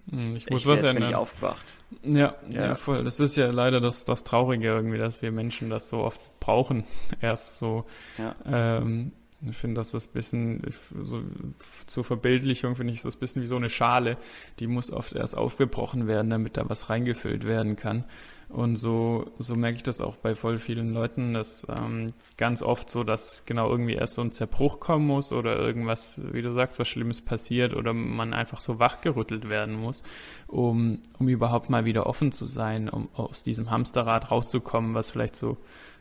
[0.07, 1.15] mhm, ich muss ich was jetzt ändern.
[1.15, 1.65] aufgewacht.
[2.03, 3.05] Ja, ja, ja, voll.
[3.05, 6.85] Das ist ja leider das, das Traurige irgendwie, dass wir Menschen das so oft brauchen.
[7.21, 7.85] Erst so
[8.17, 8.35] ja.
[8.79, 10.63] ähm, ich finde, dass das ein bisschen,
[11.03, 11.23] so,
[11.87, 14.17] zur Verbildlichung finde ich, ist das ein bisschen wie so eine Schale,
[14.59, 18.05] die muss oft erst aufgebrochen werden, damit da was reingefüllt werden kann.
[18.49, 22.89] Und so, so merke ich das auch bei voll vielen Leuten, dass ähm, ganz oft
[22.89, 26.79] so, dass genau irgendwie erst so ein Zerbruch kommen muss oder irgendwas, wie du sagst,
[26.79, 30.05] was Schlimmes passiert oder man einfach so wachgerüttelt werden muss,
[30.47, 35.35] um, um überhaupt mal wieder offen zu sein, um aus diesem Hamsterrad rauszukommen, was vielleicht
[35.35, 35.57] so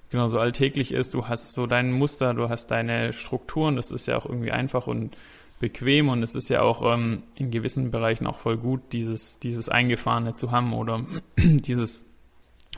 [0.10, 1.14] genau so alltäglich ist.
[1.14, 4.88] Du hast so dein Muster, du hast deine Strukturen, das ist ja auch irgendwie einfach
[4.88, 5.16] und
[5.60, 9.70] bequem und es ist ja auch ähm, in gewissen Bereichen auch voll gut, dieses, dieses
[9.70, 11.06] Eingefahrene zu haben oder
[11.38, 12.06] dieses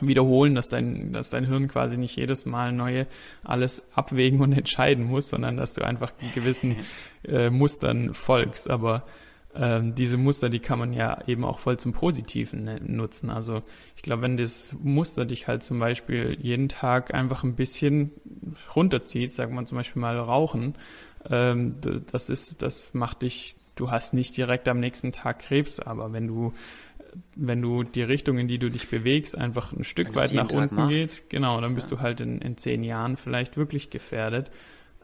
[0.00, 3.06] Wiederholen, dass dein, dass dein Hirn quasi nicht jedes Mal neue
[3.42, 6.76] alles abwägen und entscheiden muss, sondern dass du einfach gewissen
[7.24, 8.70] äh, Mustern folgst.
[8.70, 9.04] Aber
[9.54, 13.30] ähm, diese Muster, die kann man ja eben auch voll zum Positiven ne, nutzen.
[13.30, 13.62] Also
[13.96, 18.12] ich glaube, wenn das Muster dich halt zum Beispiel jeden Tag einfach ein bisschen
[18.74, 20.74] runterzieht, sagt man zum Beispiel mal Rauchen,
[21.30, 21.76] ähm,
[22.10, 26.26] das ist, das macht dich, du hast nicht direkt am nächsten Tag Krebs, aber wenn
[26.26, 26.52] du
[27.34, 30.60] wenn du die Richtung, in die du dich bewegst, einfach ein Stück weit nach Tag
[30.60, 30.90] unten machst.
[30.90, 31.96] geht, genau, dann bist ja.
[31.96, 34.50] du halt in, in zehn Jahren vielleicht wirklich gefährdet.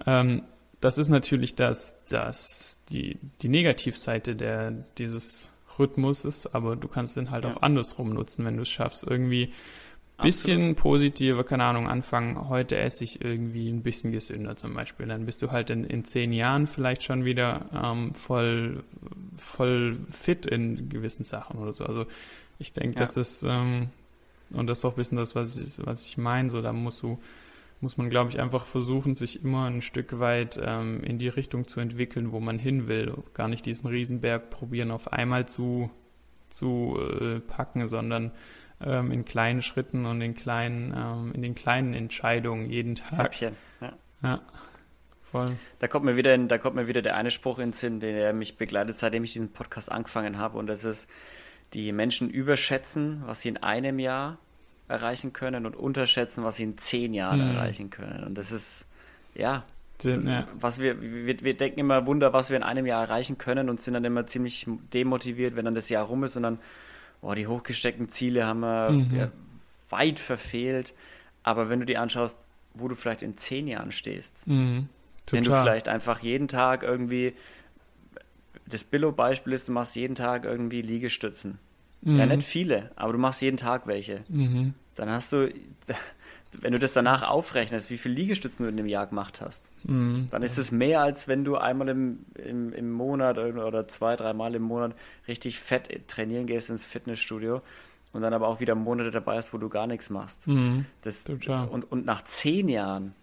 [0.07, 0.43] Ähm,
[0.81, 7.31] das ist natürlich das, das, die, die Negativseite der, dieses Rhythmuses, aber du kannst den
[7.31, 7.55] halt ja.
[7.55, 9.53] auch andersrum nutzen, wenn du es schaffst, irgendwie
[10.17, 10.77] ein bisschen Absolut.
[10.77, 15.07] positiver, keine Ahnung, anfangen, heute esse ich irgendwie ein bisschen gesünder zum Beispiel.
[15.07, 18.85] Dann bist du halt in, in zehn Jahren vielleicht schon wieder ähm, voll,
[19.37, 21.85] voll fit in gewissen Sachen oder so.
[21.85, 22.07] Also
[22.61, 23.01] ich denke, ja.
[23.01, 23.91] das ist, ähm,
[24.51, 27.03] und das ist auch ein bisschen das, was ich, was ich meine, so da musst
[27.03, 27.19] du
[27.85, 31.69] muss man, glaube ich, einfach versuchen, sich immer ein Stück weit ähm, in die Richtung
[31.69, 33.13] zu entwickeln, wo man hin will.
[33.35, 35.91] Gar nicht diesen Riesenberg probieren, auf einmal zu,
[36.49, 38.33] zu äh, packen, sondern
[38.81, 43.19] ähm, in kleinen Schritten und in kleinen, ähm, in den kleinen Entscheidungen jeden Tag.
[43.19, 43.93] Häppchen, ja.
[44.23, 44.41] ja.
[45.31, 45.53] Voll.
[45.81, 48.57] Da kommt mir wieder, da kommt mir wieder der eine Spruch ins Sinn, der mich
[48.57, 51.07] begleitet, seitdem ich diesen Podcast angefangen habe, und das ist,
[51.75, 54.39] die Menschen überschätzen, was sie in einem Jahr
[54.89, 57.57] erreichen können und unterschätzen, was sie in zehn Jahren mhm.
[57.57, 58.25] erreichen können.
[58.25, 58.87] Und das ist,
[59.35, 59.65] ja,
[59.99, 60.47] das, ja.
[60.59, 63.81] was wir, wir, wir denken immer Wunder, was wir in einem Jahr erreichen können und
[63.81, 66.59] sind dann immer ziemlich demotiviert, wenn dann das Jahr rum ist und dann
[67.21, 69.17] boah, die hochgesteckten Ziele haben wir mhm.
[69.17, 69.31] ja,
[69.89, 70.93] weit verfehlt.
[71.43, 72.39] Aber wenn du dir anschaust,
[72.75, 74.89] wo du vielleicht in zehn Jahren stehst, mhm.
[75.31, 77.35] wenn du vielleicht einfach jeden Tag irgendwie,
[78.67, 81.59] das Billo-Beispiel ist, du machst jeden Tag irgendwie Liegestützen.
[82.05, 82.19] Mhm.
[82.19, 84.21] Ja, nicht viele, aber du machst jeden Tag welche.
[84.29, 84.75] Mhm.
[84.95, 85.53] Dann hast du,
[86.61, 90.29] wenn du das danach aufrechnest, wie viele Liegestützen du in dem Jahr gemacht hast, mhm.
[90.31, 94.55] dann ist es mehr, als wenn du einmal im, im, im Monat oder zwei, dreimal
[94.55, 94.95] im Monat
[95.27, 97.63] richtig fett trainieren gehst ins Fitnessstudio
[98.13, 100.47] und dann aber auch wieder Monate dabei hast, wo du gar nichts machst.
[100.47, 100.85] Mhm.
[101.03, 103.15] Das, und, und nach zehn Jahren,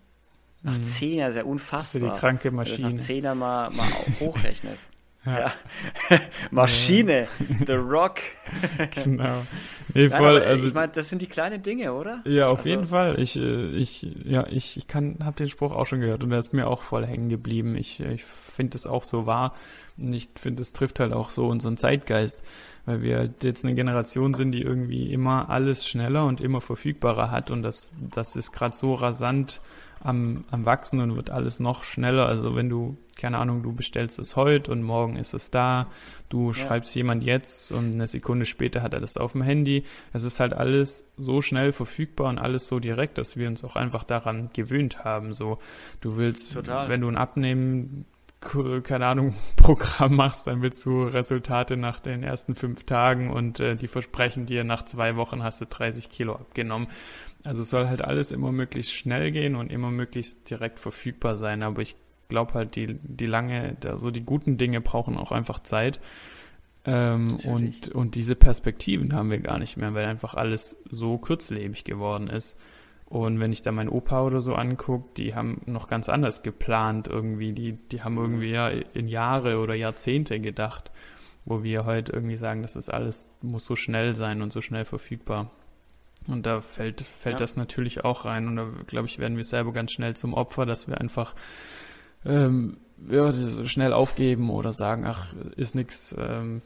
[0.63, 0.83] nach mhm.
[0.83, 2.01] zehn Jahren, sehr unfassbar.
[2.01, 2.77] Das ist die kranke Maschine.
[2.79, 3.87] Wenn du nach zehn Jahren mal, mal
[4.19, 4.89] hochrechnest.
[5.25, 5.51] Ja.
[6.51, 7.27] Maschine,
[7.67, 8.21] The Rock.
[8.95, 9.43] genau.
[9.93, 12.21] Nee, voll, Nein, also, ich meine, das sind die kleinen Dinge, oder?
[12.25, 13.19] Ja, auf also, jeden Fall.
[13.19, 16.39] Ich, äh, ich, ja, ich, ich kann, habe den Spruch auch schon gehört und der
[16.39, 17.75] ist mir auch voll hängen geblieben.
[17.75, 19.53] Ich, ich finde es auch so wahr
[19.97, 22.43] und ich finde, es trifft halt auch so unseren Zeitgeist,
[22.85, 27.29] weil wir halt jetzt eine Generation sind, die irgendwie immer alles schneller und immer verfügbarer
[27.29, 29.61] hat und das, das ist gerade so rasant
[30.03, 32.27] am, am Wachsen und wird alles noch schneller.
[32.27, 35.87] Also wenn du, keine Ahnung, du bestellst es heute und morgen ist es da,
[36.29, 36.53] du ja.
[36.53, 39.83] schreibst jemand jetzt und eine Sekunde später hat er das auf dem Handy.
[40.13, 43.75] Es ist halt alles so schnell verfügbar und alles so direkt, dass wir uns auch
[43.75, 45.33] einfach daran gewöhnt haben.
[45.33, 45.59] So,
[46.01, 46.89] du willst, Total.
[46.89, 48.05] wenn du ein Abnehmen
[48.41, 53.75] keine Ahnung, Programm machst, dann willst du Resultate nach den ersten fünf Tagen und äh,
[53.75, 56.87] die versprechen dir, nach zwei Wochen hast du 30 Kilo abgenommen.
[57.43, 61.63] Also es soll halt alles immer möglichst schnell gehen und immer möglichst direkt verfügbar sein.
[61.63, 61.95] Aber ich
[62.29, 65.99] glaube halt, die, die lange, also die guten Dinge brauchen auch einfach Zeit.
[66.85, 71.83] Ähm, und, und diese Perspektiven haben wir gar nicht mehr, weil einfach alles so kurzlebig
[71.83, 72.57] geworden ist.
[73.11, 77.09] Und wenn ich da meinen Opa oder so angucke, die haben noch ganz anders geplant
[77.09, 77.51] irgendwie.
[77.51, 80.91] Die, die haben irgendwie ja in Jahre oder Jahrzehnte gedacht,
[81.43, 84.85] wo wir heute irgendwie sagen, das ist alles, muss so schnell sein und so schnell
[84.85, 85.51] verfügbar.
[86.27, 87.39] Und da fällt, fällt ja.
[87.39, 88.47] das natürlich auch rein.
[88.47, 91.35] Und da, glaube ich, werden wir selber ganz schnell zum Opfer, dass wir einfach
[92.23, 92.77] ähm,
[93.09, 93.33] ja,
[93.65, 96.61] schnell aufgeben oder sagen, ach, ist nichts, ähm,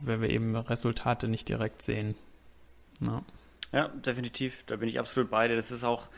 [0.00, 2.14] wenn wir eben Resultate nicht direkt sehen.
[3.02, 3.20] Ja.
[3.72, 4.64] Ja, definitiv.
[4.66, 5.56] Da bin ich absolut bei dir.
[5.56, 6.08] Das ist auch,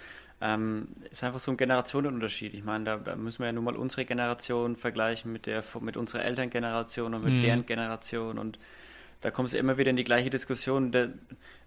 [0.41, 2.55] ähm, ist einfach so ein Generationenunterschied.
[2.55, 5.97] Ich meine, da, da, müssen wir ja nun mal unsere Generation vergleichen mit der mit
[5.97, 7.41] unserer Elterngeneration und mit mhm.
[7.41, 8.39] deren Generation.
[8.39, 8.59] Und
[9.21, 10.93] da kommst du immer wieder in die gleiche Diskussion.
[10.93, 11.11] Der,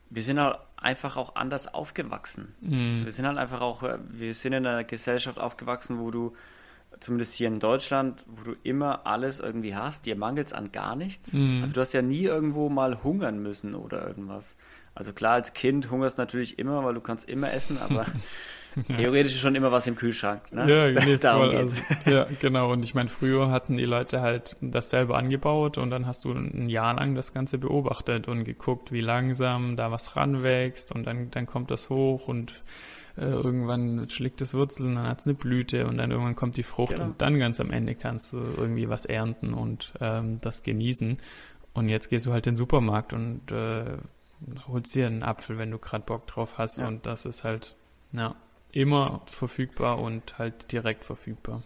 [0.10, 2.56] wir sind halt einfach auch anders aufgewachsen.
[2.62, 2.90] Mhm.
[2.90, 6.36] Also wir sind halt einfach auch, wir sind in einer Gesellschaft aufgewachsen, wo du,
[7.00, 10.96] zumindest hier in Deutschland, wo du immer alles irgendwie hast, dir mangelt es an gar
[10.96, 11.34] nichts.
[11.34, 11.60] Mhm.
[11.62, 14.56] Also du hast ja nie irgendwo mal hungern müssen oder irgendwas.
[14.96, 18.06] Also klar, als Kind hungerst natürlich immer, weil du kannst immer essen, aber
[18.96, 20.52] Theoretisch ist schon immer was im Kühlschrank.
[20.52, 20.94] Ne?
[20.94, 22.72] Ja, nee, Darum voll, also, ja, genau.
[22.72, 26.70] Und ich meine, früher hatten die Leute halt dasselbe angebaut und dann hast du ein
[26.70, 31.46] Jahr lang das Ganze beobachtet und geguckt, wie langsam da was ranwächst und dann, dann
[31.46, 32.64] kommt das hoch und
[33.18, 36.64] äh, irgendwann schlägt es Wurzeln, dann hat es eine Blüte und dann irgendwann kommt die
[36.64, 37.06] Frucht genau.
[37.06, 41.18] und dann ganz am Ende kannst du irgendwie was ernten und ähm, das genießen.
[41.74, 43.98] Und jetzt gehst du halt in den Supermarkt und äh,
[44.68, 46.88] holst dir einen Apfel, wenn du gerade Bock drauf hast ja.
[46.88, 47.76] und das ist halt,
[48.12, 48.36] ja
[48.76, 51.64] immer verfügbar und halt direkt verfügbar.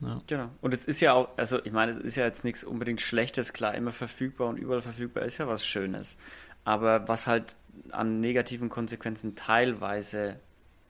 [0.00, 0.20] Ja.
[0.26, 0.50] Genau.
[0.60, 3.54] Und es ist ja auch, also ich meine, es ist ja jetzt nichts unbedingt Schlechtes,
[3.54, 6.16] klar, immer verfügbar und überall verfügbar ist ja was Schönes.
[6.64, 7.56] Aber was halt
[7.90, 10.36] an negativen Konsequenzen teilweise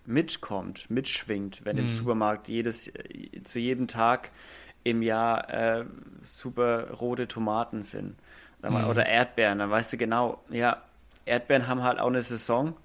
[0.04, 1.82] mitkommt, mitschwingt, wenn mhm.
[1.82, 2.90] im Supermarkt jedes,
[3.44, 4.32] zu jedem Tag
[4.82, 5.84] im Jahr äh,
[6.22, 8.16] super rote Tomaten sind.
[8.62, 8.84] Mhm.
[8.86, 10.82] Oder Erdbeeren, dann weißt du genau, ja,
[11.24, 12.76] Erdbeeren haben halt auch eine Saison.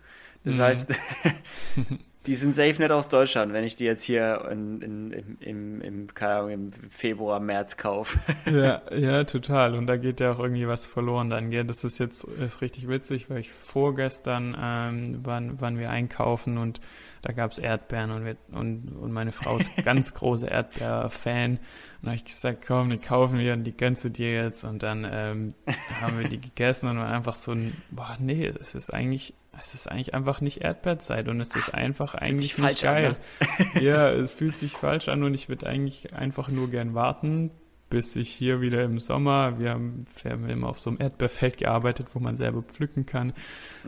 [0.43, 0.61] Das mhm.
[0.61, 0.87] heißt,
[2.27, 5.81] Die sind safe nicht aus Deutschland, wenn ich die jetzt hier in, in, im, im,
[5.81, 8.19] im, im Februar, März kaufe.
[8.51, 9.75] Ja, ja, total.
[9.75, 11.63] Und da geht ja auch irgendwie was verloren dann, gell?
[11.63, 16.81] Das ist jetzt ist richtig witzig, weil ich vorgestern ähm, waren, waren wir einkaufen und
[17.21, 21.51] da gab es Erdbeeren und, wir, und, und meine Frau ist ganz große Erdbeer-Fan.
[21.51, 21.59] Und
[22.01, 24.63] da habe ich gesagt, komm, die kaufen wir und die gönnst du dir jetzt.
[24.63, 25.53] Und dann ähm,
[26.01, 29.73] haben wir die gegessen und waren einfach so ein, boah, nee, es ist eigentlich es
[29.73, 33.15] ist eigentlich einfach nicht Erdbeerzeit und es ist einfach eigentlich nicht geil.
[33.39, 33.81] An, ne?
[33.83, 37.51] ja, es fühlt sich falsch an und ich würde eigentlich einfach nur gern warten,
[37.89, 41.57] bis ich hier wieder im Sommer, wir haben, wir haben immer auf so einem Erdbeerfeld
[41.57, 43.33] gearbeitet, wo man selber pflücken kann.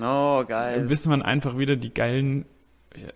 [0.01, 0.85] Oh, geil.
[0.87, 2.45] Bis man einfach wieder die geilen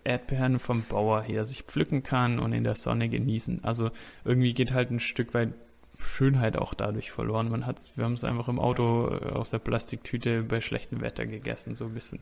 [0.04, 3.64] Erdbeeren vom Bauer her sich pflücken kann und in der Sonne genießen.
[3.64, 3.90] Also
[4.24, 5.54] irgendwie geht halt ein Stück weit
[5.98, 7.50] Schönheit auch dadurch verloren.
[7.50, 11.26] Man hat, wir haben es einfach im Auto äh, aus der Plastiktüte bei schlechtem Wetter
[11.26, 12.20] gegessen, so ein bisschen.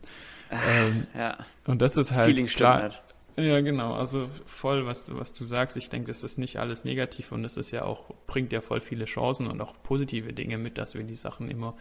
[0.50, 1.38] Ähm, ja.
[1.66, 2.82] Und das ist das halt Feeling klar.
[2.82, 3.02] Halt.
[3.36, 3.94] Ja, genau.
[3.94, 5.76] Also voll, was, was du sagst.
[5.76, 8.80] Ich denke, das ist nicht alles negativ und es ist ja auch, bringt ja voll
[8.80, 11.74] viele Chancen und auch positive Dinge mit, dass wir die Sachen immer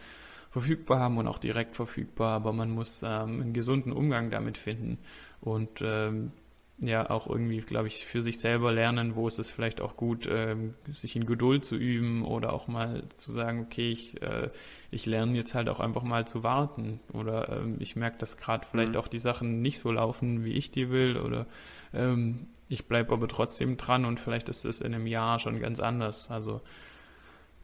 [0.50, 4.98] verfügbar haben und auch direkt verfügbar, aber man muss ähm, einen gesunden Umgang damit finden
[5.42, 6.32] und ähm,
[6.80, 10.28] ja auch irgendwie, glaube ich, für sich selber lernen, wo ist es vielleicht auch gut,
[10.30, 14.50] ähm, sich in Geduld zu üben oder auch mal zu sagen, okay, ich, äh,
[14.90, 18.66] ich lerne jetzt halt auch einfach mal zu warten oder ähm, ich merke, dass gerade
[18.66, 19.00] vielleicht mhm.
[19.00, 21.46] auch die Sachen nicht so laufen, wie ich die will oder
[21.94, 25.80] ähm, ich bleibe aber trotzdem dran und vielleicht ist es in einem Jahr schon ganz
[25.80, 26.32] anders.
[26.32, 26.62] Also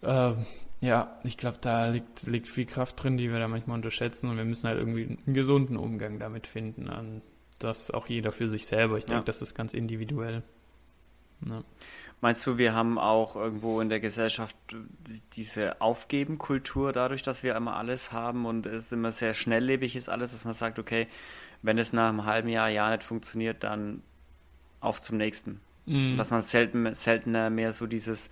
[0.02, 0.34] äh,
[0.80, 4.38] ja, ich glaube, da liegt, liegt viel Kraft drin, die wir da manchmal unterschätzen und
[4.38, 6.88] wir müssen halt irgendwie einen gesunden Umgang damit finden.
[6.88, 7.22] Und
[7.60, 8.98] das auch jeder für sich selber.
[8.98, 10.44] Ich denke, das ist ganz individuell.
[11.46, 11.64] Ja.
[12.20, 14.56] Meinst du, wir haben auch irgendwo in der Gesellschaft
[15.34, 20.32] diese Aufgeben-Kultur, dadurch, dass wir immer alles haben und es immer sehr schnelllebig ist alles,
[20.32, 21.08] dass man sagt, okay,
[21.62, 24.02] wenn es nach einem halben Jahr, Jahr nicht funktioniert, dann
[24.80, 25.60] auf zum nächsten.
[25.86, 26.18] Mhm.
[26.18, 28.32] Dass man selten, seltener mehr so dieses,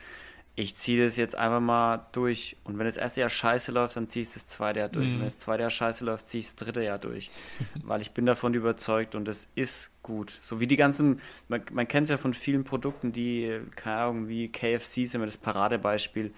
[0.58, 2.56] ich ziehe das jetzt einfach mal durch.
[2.64, 5.06] Und wenn das erste Jahr scheiße läuft, dann ziehe ich das zweite Jahr durch.
[5.06, 5.14] Mhm.
[5.14, 7.30] Und wenn das zweite Jahr scheiße läuft, ziehe ich das dritte Jahr durch.
[7.84, 10.30] Weil ich bin davon überzeugt und es ist gut.
[10.42, 14.28] So wie die ganzen, man, man kennt es ja von vielen Produkten, die, keine Ahnung,
[14.30, 16.34] wie KFC ist immer das Paradebeispiel.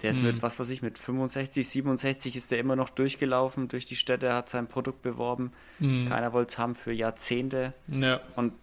[0.00, 0.28] Der ist mhm.
[0.28, 4.32] mit, was weiß ich, mit 65, 67 ist der immer noch durchgelaufen durch die Städte,
[4.32, 5.52] hat sein Produkt beworben.
[5.78, 6.08] Mhm.
[6.08, 7.74] Keiner wollte es haben für Jahrzehnte.
[7.86, 8.20] Ja.
[8.34, 8.54] Und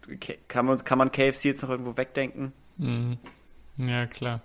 [0.48, 2.54] kann man, kann man KFC jetzt noch irgendwo wegdenken?
[2.78, 3.20] Mhm.
[3.80, 4.42] Ja, klar.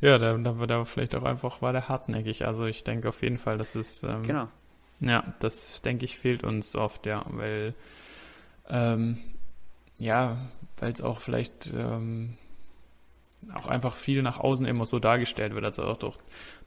[0.00, 2.44] Ja, da, da war da vielleicht auch einfach, war der hartnäckig.
[2.44, 4.48] Also ich denke auf jeden Fall, dass es ähm, genau.
[5.00, 7.74] Ja, das denke ich fehlt uns oft, ja, weil
[8.68, 9.18] ähm,
[9.98, 10.38] ja,
[10.78, 12.36] weil es auch vielleicht ähm,
[13.52, 16.16] auch einfach viel nach außen immer so dargestellt wird, also auch durch,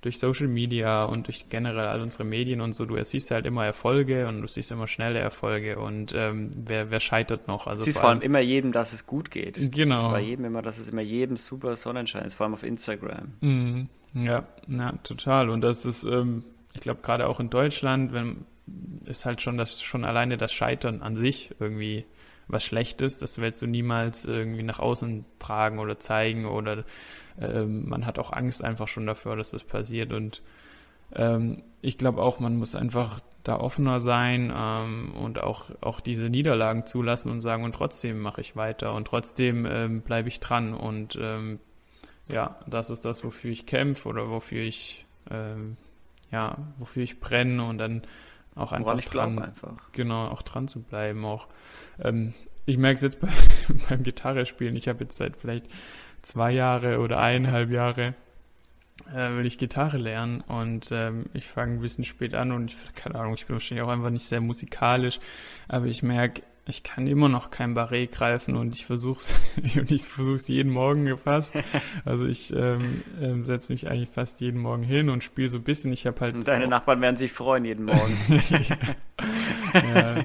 [0.05, 2.85] durch Social Media und durch generell all unsere Medien und so.
[2.85, 6.99] Du siehst halt immer Erfolge und du siehst immer schnelle Erfolge und ähm, wer, wer
[6.99, 7.65] scheitert noch?
[7.65, 9.71] Also siehst vor allem, immer jedem, dass es gut geht.
[9.71, 10.11] Genau.
[10.11, 13.33] Bei jedem immer, dass es immer jedem super Sonnenschein ist, vor allem auf Instagram.
[13.41, 13.89] Mhm.
[14.13, 15.49] Ja, ja, total.
[15.49, 16.43] Und das ist, ähm,
[16.75, 18.45] ich glaube, gerade auch in Deutschland, wenn
[19.05, 22.05] ist halt schon das schon alleine das Scheitern an sich irgendwie
[22.47, 26.83] was Schlechtes, das willst du niemals irgendwie nach außen tragen oder zeigen oder
[27.39, 30.41] ähm, man hat auch Angst einfach schon dafür, dass das passiert und
[31.13, 36.29] ähm, ich glaube auch, man muss einfach da offener sein ähm, und auch, auch diese
[36.29, 40.73] Niederlagen zulassen und sagen, und trotzdem mache ich weiter und trotzdem ähm, bleibe ich dran
[40.73, 41.59] und ähm,
[42.27, 45.77] ja, das ist das, wofür ich kämpfe oder wofür ich ähm,
[46.31, 48.01] ja, wofür ich brenne und dann
[48.55, 49.91] auch einfach dran, einfach.
[49.91, 51.25] genau, auch dran zu bleiben.
[51.25, 51.47] Auch
[51.99, 52.33] ähm,
[52.65, 53.29] ich merke es jetzt bei,
[53.89, 54.75] beim Gitarrespielen.
[54.75, 55.67] Ich habe jetzt seit vielleicht
[56.21, 58.15] zwei Jahre oder eineinhalb Jahre
[59.13, 62.95] äh, will ich Gitarre lernen und ähm, ich fange ein bisschen spät an und ich,
[62.95, 65.19] keine Ahnung, ich bin wahrscheinlich auch einfach nicht sehr musikalisch,
[65.67, 69.35] aber ich merke, ich kann immer noch kein Barré greifen und ich versuch's
[69.77, 71.55] und ich versuch's jeden Morgen fast.
[72.03, 75.63] Also ich ähm, ähm, setze mich eigentlich fast jeden Morgen hin und spiele so ein
[75.63, 75.91] bisschen.
[75.91, 76.35] Ich habe halt.
[76.35, 78.17] Und deine Nachbarn werden sich freuen jeden Morgen.
[79.73, 80.23] ja.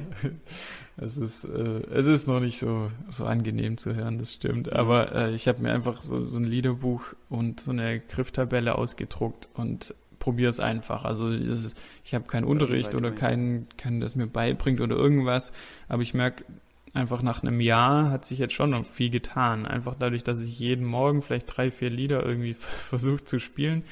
[0.97, 4.73] Es ist, äh, es ist noch nicht so, so angenehm zu hören, das stimmt.
[4.73, 9.49] Aber äh, ich habe mir einfach so, so ein Liederbuch und so eine Grifftabelle ausgedruckt
[9.55, 11.05] und probiere es einfach.
[11.05, 15.53] Also ist, ich habe keinen Unterricht oder keinen, keinen, das mir beibringt oder irgendwas,
[15.89, 16.45] aber ich merke
[16.93, 19.67] einfach nach einem Jahr hat sich jetzt schon noch viel getan.
[19.67, 23.83] Einfach dadurch, dass ich jeden Morgen vielleicht drei, vier Lieder irgendwie versuche zu spielen,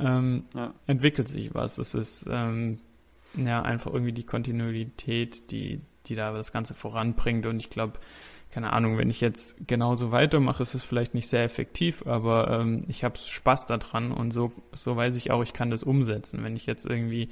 [0.00, 0.74] ähm, ja.
[0.86, 1.78] entwickelt sich was.
[1.78, 2.80] Es ist ähm,
[3.36, 7.98] ja einfach irgendwie die Kontinuität, die, die da das Ganze voranbringt und ich glaube,
[8.56, 12.84] keine Ahnung, wenn ich jetzt genauso weitermache, ist es vielleicht nicht sehr effektiv, aber ähm,
[12.88, 16.42] ich habe Spaß daran und so, so weiß ich auch, ich kann das umsetzen.
[16.42, 17.28] Wenn ich jetzt irgendwie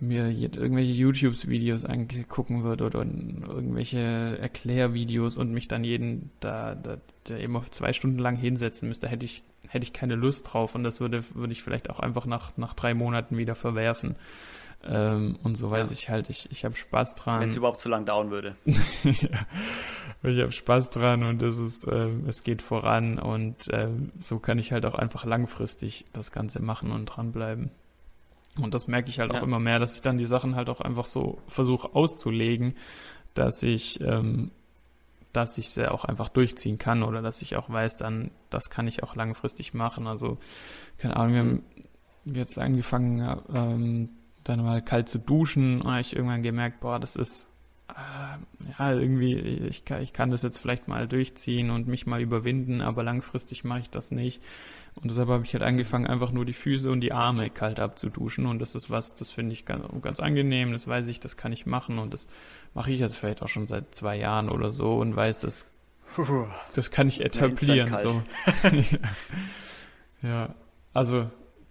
[0.00, 7.36] mir irgendwelche YouTube-Videos angucken würde oder irgendwelche Erklärvideos und mich dann jeden da, da, da
[7.36, 11.00] immer zwei Stunden lang hinsetzen müsste, hätte ich, hätte ich keine Lust drauf und das
[11.00, 14.14] würde, würde ich vielleicht auch einfach nach, nach drei Monaten wieder verwerfen.
[14.84, 15.92] Ähm, und so weiß ja.
[15.92, 17.40] ich halt, ich, ich habe Spaß dran.
[17.40, 18.56] Wenn es überhaupt zu lang dauern würde.
[18.64, 19.28] ja.
[20.22, 23.88] Ich habe Spaß dran und es ist, äh, es geht voran und äh,
[24.18, 27.70] so kann ich halt auch einfach langfristig das Ganze machen und dranbleiben.
[28.60, 29.38] Und das merke ich halt ja.
[29.38, 32.74] auch immer mehr, dass ich dann die Sachen halt auch einfach so versuche auszulegen,
[33.32, 34.50] dass ich, ähm,
[35.32, 38.88] dass ich sie auch einfach durchziehen kann oder dass ich auch weiß, dann, das kann
[38.88, 40.06] ich auch langfristig machen.
[40.06, 40.36] Also,
[40.98, 41.62] keine Ahnung, wir haben
[42.34, 44.10] jetzt angefangen, ähm,
[44.44, 47.48] dann mal kalt zu duschen und habe ich irgendwann gemerkt, boah, das ist
[47.88, 52.20] äh, ja irgendwie, ich kann, ich kann das jetzt vielleicht mal durchziehen und mich mal
[52.20, 54.42] überwinden, aber langfristig mache ich das nicht.
[54.96, 58.46] Und deshalb habe ich halt angefangen, einfach nur die Füße und die Arme kalt abzuduschen.
[58.46, 61.52] Und das ist was, das finde ich ganz, ganz angenehm, das weiß ich, das kann
[61.52, 61.98] ich machen.
[61.98, 62.26] Und das
[62.74, 65.66] mache ich jetzt vielleicht auch schon seit zwei Jahren oder so und weiß, das,
[66.74, 67.96] das kann ich etablieren.
[67.96, 68.22] So.
[68.62, 68.72] ja.
[70.22, 70.54] ja,
[70.92, 71.30] also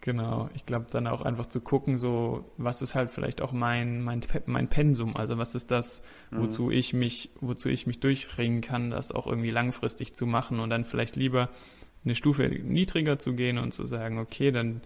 [0.10, 4.02] Genau, ich glaube dann auch einfach zu gucken, so was ist halt vielleicht auch mein
[4.02, 6.02] mein mein Pensum, also was ist das,
[6.32, 6.72] wozu mhm.
[6.72, 10.84] ich mich wozu ich mich durchringen kann, das auch irgendwie langfristig zu machen und dann
[10.84, 11.50] vielleicht lieber
[12.04, 14.82] eine Stufe niedriger zu gehen und zu sagen, okay, dann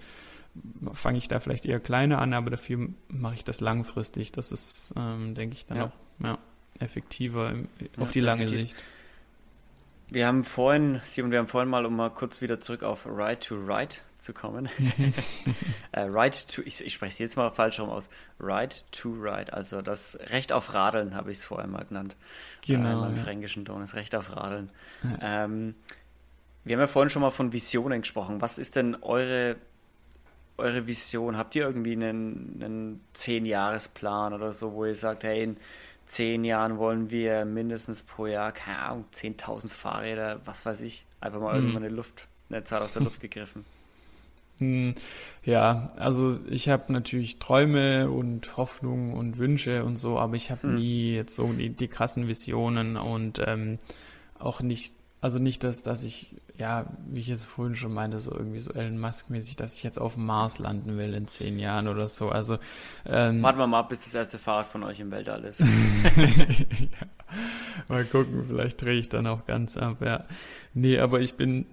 [0.92, 4.34] fange ich da vielleicht eher kleiner an, aber dafür mache ich das langfristig.
[4.34, 5.86] Das ist, ähm, denke ich, dann ja.
[5.86, 6.38] auch ja,
[6.80, 8.72] effektiver im, auf die lange definitiv.
[8.72, 8.84] Sicht.
[10.10, 13.42] Wir haben vorhin, Simon, wir haben vorhin mal, um mal kurz wieder zurück auf Right
[13.42, 14.70] to Right zu kommen.
[15.92, 18.10] äh, right to, ich, ich spreche es jetzt mal falsch rum aus.
[18.40, 22.16] Right to Right, also das Recht auf Radeln habe ich es vorher mal genannt.
[22.66, 23.04] Genau.
[23.04, 23.22] Äh, Im ja.
[23.24, 24.70] fränkischen Ton, das Recht auf Radeln.
[25.04, 25.44] Ja.
[25.46, 25.76] Ähm,
[26.64, 28.42] wir haben ja vorhin schon mal von Visionen gesprochen.
[28.42, 29.58] Was ist denn eure,
[30.58, 31.38] eure Vision?
[31.38, 35.58] Habt ihr irgendwie einen, einen Zehn-Jahres-Plan oder so, wo ihr sagt, hey, in
[36.06, 41.40] zehn Jahren wollen wir mindestens pro Jahr, keine Ahnung, 10.000 Fahrräder, was weiß ich, einfach
[41.40, 41.60] mal mhm.
[41.60, 43.66] irgendwann eine Luft, eine Zahl aus der Luft gegriffen.
[44.64, 44.96] Hm,
[45.44, 50.64] ja, also ich habe natürlich Träume und Hoffnungen und Wünsche und so, aber ich habe
[50.64, 50.76] hm.
[50.76, 53.78] nie jetzt so die, die krassen Visionen und ähm,
[54.40, 58.34] auch nicht also nicht, dass, dass ich, ja, wie ich jetzt vorhin schon meinte, so
[58.34, 61.88] irgendwie so Elon Musk-mäßig, dass ich jetzt auf dem Mars landen will in zehn Jahren
[61.88, 62.28] oder so.
[62.28, 62.58] Also
[63.06, 65.62] ähm, Warten wir mal ab, bis das erste Fahrrad von euch im Weltall ist.
[66.18, 67.08] ja.
[67.88, 70.26] Mal gucken, vielleicht drehe ich dann auch ganz ab, ja.
[70.74, 71.68] Nee, aber ich bin,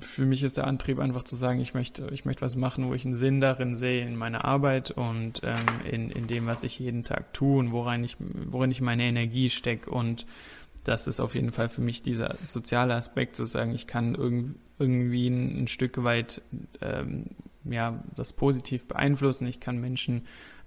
[0.00, 2.94] für mich ist der Antrieb einfach zu sagen, ich möchte, ich möchte was machen, wo
[2.94, 5.56] ich einen Sinn darin sehe in meiner Arbeit und ähm,
[5.90, 9.50] in, in dem, was ich jeden Tag tue und worin ich, worin ich meine Energie
[9.50, 10.26] stecke und
[10.84, 14.54] das ist auf jeden Fall für mich dieser soziale Aspekt, zu sagen, ich kann irg
[14.78, 16.40] irgendwie ein, ein, Stück weit
[16.80, 17.26] ähm,
[17.64, 19.46] ja, das positiv beeinflussen.
[19.46, 20.22] Ich kann Menschen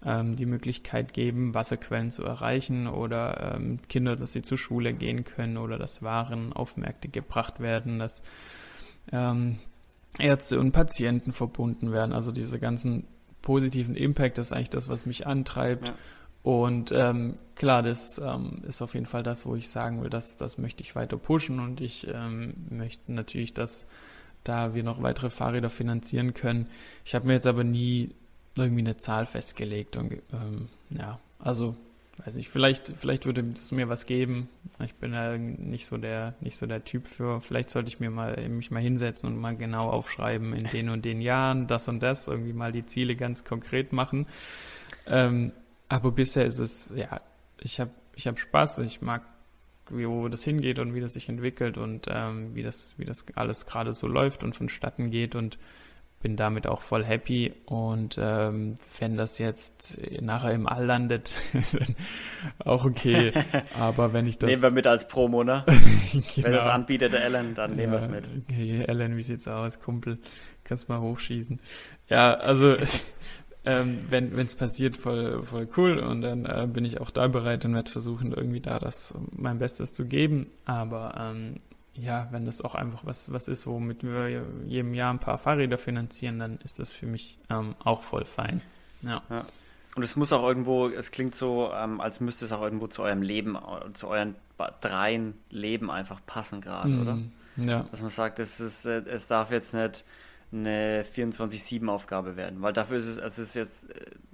[0.06, 5.24] ähm, die Möglichkeit geben, Wasserquellen zu erreichen oder ähm, Kinder, dass sie zur Schule gehen
[5.24, 8.22] können oder dass Waren auf Märkte gebracht werden, dass
[9.12, 9.60] ähm,
[10.20, 12.14] Ärzte und Patienten verbunden werden.
[12.14, 13.08] Also diese ganzen
[13.42, 15.90] positiven Impact, das ist eigentlich das, was mich antreibt.
[15.90, 15.96] Ja.
[16.44, 20.36] Und ähm, klar, das ähm, ist auf jeden Fall das, wo ich sagen will, dass
[20.36, 23.88] das möchte ich weiter pushen und ich ähm, möchte natürlich, dass
[24.44, 26.68] da wir noch weitere Fahrräder finanzieren können.
[27.06, 28.14] Ich habe mir jetzt aber nie
[28.56, 31.78] irgendwie eine Zahl festgelegt und ähm, ja, also
[32.26, 34.50] weiß nicht, vielleicht, vielleicht würde es mir was geben.
[34.84, 37.42] Ich bin ja nicht so der, nicht so der Typ für.
[37.42, 41.04] Vielleicht sollte ich mir mal mich mal hinsetzen und mal genau aufschreiben in den und
[41.04, 44.28] den Jahren das und das, irgendwie mal die Ziele ganz konkret machen.
[45.06, 45.52] Ähm,
[45.90, 47.22] aber bisher ist es, ja,
[47.60, 49.24] ich habe ich hab Spaß, ich mag,
[49.90, 53.66] wo das hingeht und wie das sich entwickelt und ähm, wie, das, wie das alles
[53.66, 55.58] gerade so läuft und vonstatten geht und
[56.24, 61.36] bin damit auch voll happy und ähm, wenn das jetzt nachher im All landet,
[61.74, 61.96] dann
[62.66, 63.34] auch okay.
[63.80, 64.50] Aber wenn ich das.
[64.50, 65.66] Nehmen wir mit als Promo, ne?
[66.12, 66.24] genau.
[66.38, 68.30] Wenn das anbietet, der Ellen, dann nehmen ja, wir es mit.
[68.50, 69.82] Okay, Ellen, wie sieht's aus?
[69.82, 70.18] Kumpel,
[70.64, 71.60] kannst mal hochschießen.
[72.08, 72.78] Ja, also
[73.66, 76.00] ähm, wenn es passiert, voll, voll cool.
[76.00, 79.60] Und dann äh, bin ich auch da bereit und werde versuchen, irgendwie da das mein
[79.60, 80.48] Bestes zu geben.
[80.64, 81.58] Aber ähm,
[81.96, 85.78] ja, wenn das auch einfach was, was ist, womit wir jedem Jahr ein paar Fahrräder
[85.78, 88.62] finanzieren, dann ist das für mich ähm, auch voll fein.
[89.02, 89.22] Ja.
[89.30, 89.46] ja.
[89.96, 93.04] Und es muss auch irgendwo, es klingt so, ähm, als müsste es auch irgendwo zu
[93.04, 93.58] eurem Leben,
[93.94, 94.36] zu euren
[94.82, 97.20] dreien Leben einfach passen gerade, mm, oder?
[97.58, 97.86] Ja.
[97.92, 100.04] Dass man sagt, es, ist, äh, es darf jetzt nicht
[100.52, 103.88] eine 24-7-Aufgabe werden, weil dafür ist es, es ist jetzt,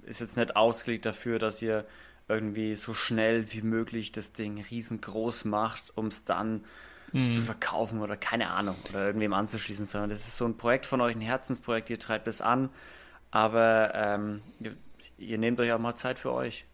[0.06, 1.84] ist jetzt nicht ausgelegt dafür, dass ihr
[2.28, 6.64] irgendwie so schnell wie möglich das Ding riesengroß macht, um es dann
[7.12, 7.30] mhm.
[7.30, 11.00] zu verkaufen oder keine Ahnung oder irgendwem anzuschließen, sondern das ist so ein Projekt von
[11.00, 12.70] euch, ein Herzensprojekt, ihr treibt es an,
[13.30, 14.76] aber ähm, ihr,
[15.18, 16.66] ihr, nehmt euch auch mal Zeit für euch.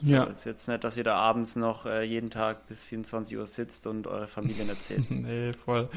[0.00, 0.24] Ja.
[0.24, 3.46] Es ist jetzt nicht, dass ihr da abends noch äh, jeden Tag bis 24 Uhr
[3.46, 5.10] sitzt und eure Familien erzählt.
[5.10, 5.88] nee, voll.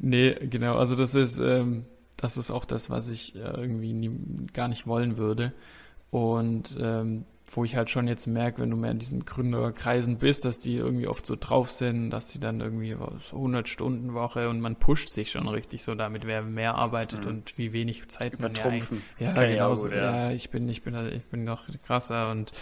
[0.00, 0.78] Nee, genau.
[0.78, 1.84] Also das ist, ähm,
[2.16, 4.10] das ist auch das, was ich äh, irgendwie nie,
[4.52, 5.52] gar nicht wollen würde.
[6.10, 10.44] Und ähm, wo ich halt schon jetzt merke, wenn du mehr in diesen Gründerkreisen bist,
[10.44, 14.48] dass die irgendwie oft so drauf sind, dass die dann irgendwie so 100 Stunden Woche
[14.48, 17.30] und man pusht sich schon richtig so damit, wer mehr arbeitet mhm.
[17.30, 18.62] und wie wenig Zeit man ja,
[19.18, 20.28] ja genau so, ja.
[20.28, 20.30] ja.
[20.32, 22.52] ich bin ich bin ich bin noch krasser und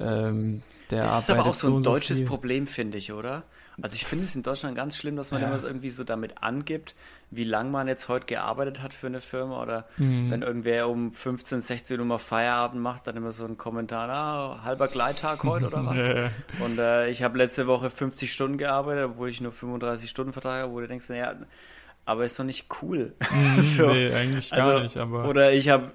[0.00, 3.44] ähm, der das ist aber auch so ein deutsches so Problem finde ich, oder?
[3.80, 5.48] Also ich finde es in Deutschland ganz schlimm, dass man ja.
[5.48, 6.94] immer irgendwie so damit angibt,
[7.30, 10.30] wie lange man jetzt heute gearbeitet hat für eine Firma oder mhm.
[10.30, 14.64] wenn irgendwer um 15, 16 Uhr mal Feierabend macht, dann immer so ein Kommentar, ah,
[14.64, 16.06] halber Gleittag heute oder was?
[16.06, 16.30] Ja.
[16.64, 20.62] Und äh, ich habe letzte Woche 50 Stunden gearbeitet, obwohl ich nur 35 Stunden Vertrag
[20.62, 21.34] habe, wo du denkst, naja,
[22.04, 23.14] aber ist doch nicht cool.
[23.32, 23.90] Mhm, so.
[23.90, 25.28] Nee, eigentlich gar also, nicht, aber.
[25.28, 25.92] Oder ich habe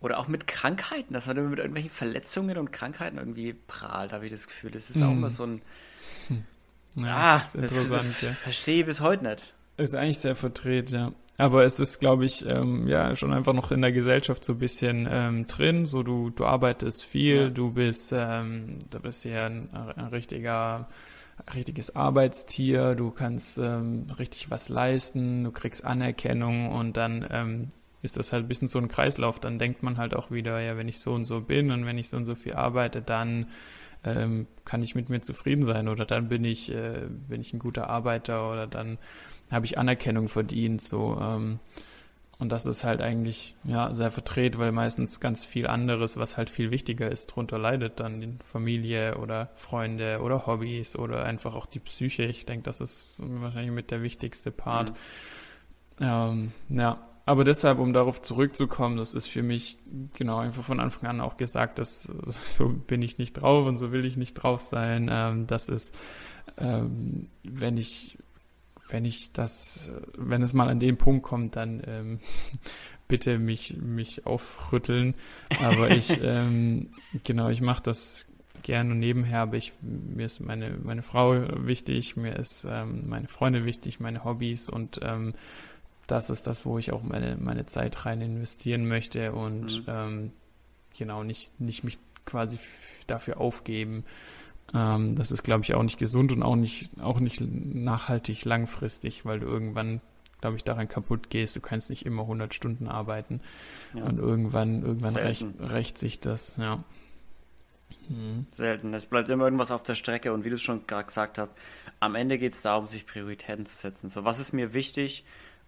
[0.00, 4.26] oder auch mit Krankheiten, dass man immer mit irgendwelchen Verletzungen und Krankheiten irgendwie prahlt, habe
[4.26, 4.70] ich das Gefühl.
[4.70, 5.02] Das ist mhm.
[5.02, 5.62] auch immer so ein.
[6.96, 8.30] Ja, ah, interessant, das, ja.
[8.30, 9.54] Verstehe ich bis heute nicht.
[9.76, 11.12] Ist eigentlich sehr verdreht, ja.
[11.36, 14.58] aber es ist, glaube ich, ähm, ja schon einfach noch in der Gesellschaft so ein
[14.58, 15.84] bisschen ähm, drin.
[15.84, 17.48] So du du arbeitest viel, ja.
[17.50, 20.88] du bist ähm, du bist ja ein, ein richtiger
[21.54, 27.72] richtiges Arbeitstier, du kannst ähm, richtig was leisten, du kriegst Anerkennung und dann ähm,
[28.02, 29.38] ist das halt ein bisschen so ein Kreislauf.
[29.40, 31.98] Dann denkt man halt auch wieder, ja, wenn ich so und so bin und wenn
[31.98, 33.48] ich so und so viel arbeite, dann
[34.06, 37.58] ähm, kann ich mit mir zufrieden sein oder dann bin ich, äh, bin ich ein
[37.58, 38.98] guter Arbeiter oder dann
[39.50, 40.80] habe ich Anerkennung verdient.
[40.80, 41.58] So, ähm,
[42.38, 46.50] und das ist halt eigentlich ja sehr verdreht, weil meistens ganz viel anderes, was halt
[46.50, 51.66] viel wichtiger ist, drunter leidet dann die Familie oder Freunde oder Hobbys oder einfach auch
[51.66, 52.24] die Psyche.
[52.24, 54.90] Ich denke, das ist wahrscheinlich mit der wichtigste Part.
[55.98, 56.06] Mhm.
[56.06, 59.76] Ähm, ja, aber deshalb, um darauf zurückzukommen, das ist für mich
[60.14, 63.92] genau einfach von Anfang an auch gesagt, dass so bin ich nicht drauf und so
[63.92, 65.08] will ich nicht drauf sein.
[65.10, 65.94] Ähm, das ist,
[66.56, 68.16] ähm, wenn ich
[68.88, 72.20] wenn ich das, wenn es mal an den Punkt kommt, dann ähm,
[73.08, 75.14] bitte mich, mich aufrütteln.
[75.62, 76.90] Aber ich, ähm,
[77.24, 78.26] genau, ich mache das
[78.62, 81.34] gerne nebenher, aber ich, mir ist meine, meine Frau
[81.66, 85.34] wichtig, mir ist ähm, meine Freunde wichtig, meine Hobbys und ähm,
[86.06, 89.84] das ist das, wo ich auch meine, meine Zeit rein investieren möchte und mhm.
[89.88, 90.32] ähm,
[90.96, 92.58] genau nicht, nicht mich quasi
[93.06, 94.04] dafür aufgeben.
[94.74, 99.24] Ähm, das ist, glaube ich, auch nicht gesund und auch nicht, auch nicht nachhaltig langfristig,
[99.24, 100.00] weil du irgendwann,
[100.40, 101.56] glaube ich, daran kaputt gehst.
[101.56, 103.40] Du kannst nicht immer 100 Stunden arbeiten
[103.94, 104.04] ja.
[104.04, 106.84] und irgendwann, irgendwann rächt, rächt sich das, ja.
[108.08, 108.46] Mhm.
[108.50, 108.94] Selten.
[108.94, 111.52] Es bleibt immer irgendwas auf der Strecke und wie du es schon gerade gesagt hast,
[112.00, 114.10] am Ende geht es darum, sich Prioritäten zu setzen.
[114.10, 115.24] So, was ist mir wichtig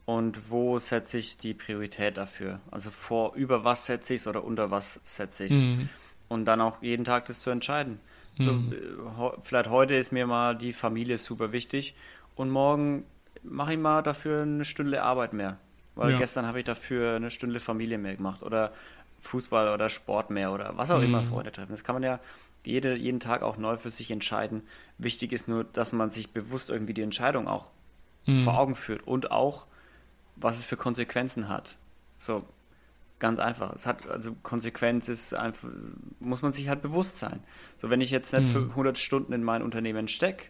[0.09, 2.61] und wo setze ich die Priorität dafür?
[2.71, 5.63] Also vor, über was setze ich es oder unter was setze ich es?
[5.63, 5.91] Mhm.
[6.29, 8.01] Und dann auch jeden Tag das zu entscheiden.
[8.39, 8.73] So, mhm.
[8.73, 11.95] Äh, vielleicht heute ist mir mal die Familie super wichtig
[12.37, 13.05] und morgen
[13.43, 15.59] mache ich mal dafür eine Stunde Arbeit mehr.
[15.95, 16.17] Weil ja.
[16.17, 18.73] gestern habe ich dafür eine Stunde Familie mehr gemacht oder
[19.21, 21.05] Fußball oder Sport mehr oder was auch mhm.
[21.05, 21.73] immer Freunde treffen.
[21.73, 22.19] Das kann man ja
[22.65, 24.63] jede, jeden Tag auch neu für sich entscheiden.
[24.97, 27.73] Wichtig ist nur, dass man sich bewusst irgendwie die Entscheidung auch
[28.25, 28.45] mhm.
[28.45, 29.67] vor Augen führt und auch,
[30.41, 31.77] was es für Konsequenzen hat.
[32.19, 32.45] So,
[33.19, 33.75] Ganz einfach.
[33.75, 35.69] Es hat, also Konsequenz ist einfach,
[36.21, 37.41] muss man sich halt bewusst sein.
[37.77, 38.53] So, wenn ich jetzt nicht mhm.
[38.53, 40.47] für 100 Stunden in mein Unternehmen stecke,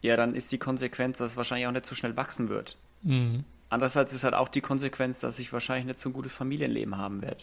[0.00, 2.76] ja, dann ist die Konsequenz, dass es wahrscheinlich auch nicht so schnell wachsen wird.
[3.02, 3.44] Mhm.
[3.70, 7.22] Andererseits ist halt auch die Konsequenz, dass ich wahrscheinlich nicht so ein gutes Familienleben haben
[7.22, 7.42] werde.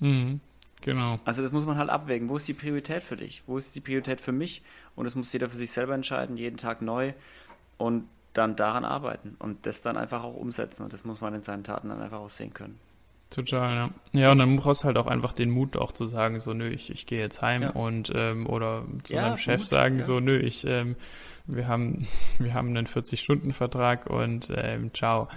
[0.00, 0.40] Mhm.
[0.80, 1.20] Genau.
[1.24, 2.28] Also das muss man halt abwägen.
[2.28, 3.42] Wo ist die Priorität für dich?
[3.46, 4.62] Wo ist die Priorität für mich?
[4.96, 7.12] Und das muss jeder für sich selber entscheiden, jeden Tag neu
[7.76, 8.08] und
[8.38, 10.84] dann daran arbeiten und das dann einfach auch umsetzen.
[10.84, 12.78] Und das muss man in seinen Taten dann einfach auch sehen können.
[13.30, 13.90] Total, ja.
[14.12, 16.68] Ja, und dann brauchst du halt auch einfach den Mut auch zu sagen, so, nö,
[16.68, 17.70] ich, ich gehe jetzt heim ja.
[17.70, 20.04] und ähm, oder zu ja, meinem Chef Mut, sagen, ja.
[20.04, 20.96] so, nö, ich, ähm,
[21.46, 22.06] wir haben,
[22.38, 25.28] wir haben einen 40-Stunden-Vertrag und ähm, ciao.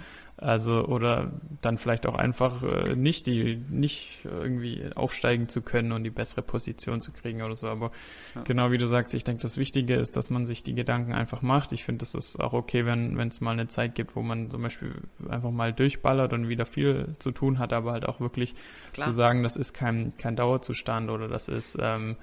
[0.42, 1.30] Also, oder
[1.60, 6.42] dann vielleicht auch einfach äh, nicht die, nicht irgendwie aufsteigen zu können und die bessere
[6.42, 7.68] Position zu kriegen oder so.
[7.68, 7.92] Aber
[8.34, 8.42] ja.
[8.42, 11.42] genau wie du sagst, ich denke, das Wichtige ist, dass man sich die Gedanken einfach
[11.42, 11.70] macht.
[11.70, 14.62] Ich finde, das ist auch okay, wenn es mal eine Zeit gibt, wo man zum
[14.62, 14.92] Beispiel
[15.28, 18.56] einfach mal durchballert und wieder viel zu tun hat, aber halt auch wirklich
[18.92, 19.06] Klar.
[19.06, 22.16] zu sagen, das ist kein, kein Dauerzustand oder das ist, ähm,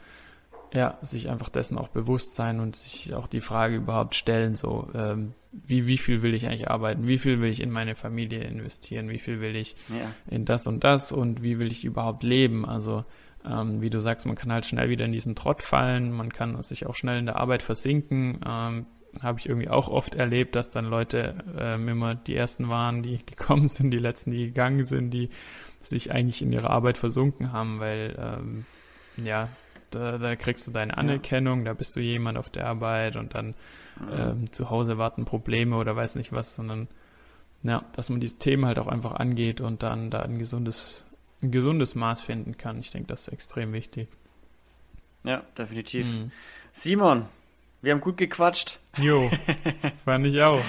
[0.74, 4.88] ja, sich einfach dessen auch bewusst sein und sich auch die Frage überhaupt stellen, so,
[4.94, 8.44] ähm, wie, wie viel will ich eigentlich arbeiten, wie viel will ich in meine Familie
[8.44, 10.12] investieren, wie viel will ich ja.
[10.30, 12.66] in das und das und wie will ich überhaupt leben.
[12.66, 13.04] Also,
[13.44, 16.62] ähm, wie du sagst, man kann halt schnell wieder in diesen Trott fallen, man kann
[16.62, 18.42] sich auch schnell in der Arbeit versinken.
[18.46, 18.86] Ähm,
[19.22, 23.18] Habe ich irgendwie auch oft erlebt, dass dann Leute ähm, immer die ersten waren, die
[23.26, 25.30] gekommen sind, die letzten, die gegangen sind, die
[25.80, 28.66] sich eigentlich in ihre Arbeit versunken haben, weil ähm,
[29.26, 29.50] ja,
[29.92, 31.66] da, da kriegst du deine Anerkennung, ja.
[31.66, 33.56] da bist du jemand auf der Arbeit und dann
[34.00, 34.14] mhm.
[34.14, 36.88] ähm, zu Hause warten Probleme oder weiß nicht was, sondern
[37.64, 41.06] ja, dass man diese Themen halt auch einfach angeht und dann da ein gesundes,
[41.42, 42.80] ein gesundes Maß finden kann.
[42.80, 44.08] Ich denke, das ist extrem wichtig.
[45.24, 46.08] Ja, definitiv.
[46.08, 46.32] Mhm.
[46.72, 47.26] Simon,
[47.82, 48.80] wir haben gut gequatscht.
[48.98, 49.30] Jo,
[50.06, 50.64] fand ich auch.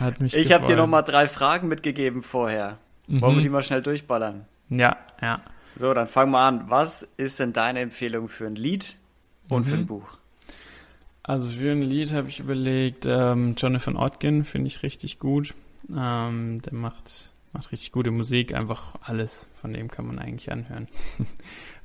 [0.00, 2.78] Hat mich Ich habe dir noch mal drei Fragen mitgegeben vorher.
[3.06, 3.20] Mhm.
[3.20, 4.46] Wollen wir die mal schnell durchballern?
[4.68, 5.42] Ja, ja.
[5.76, 6.70] So, dann fangen wir an.
[6.70, 8.96] Was ist denn deine Empfehlung für ein Lied
[9.48, 9.68] und mhm.
[9.68, 9.86] für ein mhm.
[9.86, 10.18] Buch?
[11.22, 15.54] Also für ein Lied habe ich überlegt, ähm, Jonathan Otkin finde ich richtig gut.
[15.94, 20.88] Ähm, der macht, macht richtig gute Musik, einfach alles von dem kann man eigentlich anhören.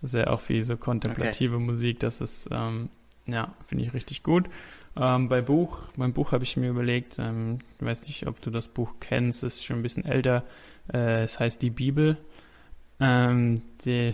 [0.01, 1.63] das ist ja auch viel so kontemplative okay.
[1.63, 2.89] Musik, das ist, ähm,
[3.25, 4.47] ja, finde ich richtig gut.
[4.95, 8.51] Ähm, bei Buch, beim Buch habe ich mir überlegt, ähm, ich weiß nicht, ob du
[8.51, 10.43] das Buch kennst, es ist schon ein bisschen älter,
[10.93, 12.17] äh, es heißt Die Bibel
[13.01, 14.13] ähm, die,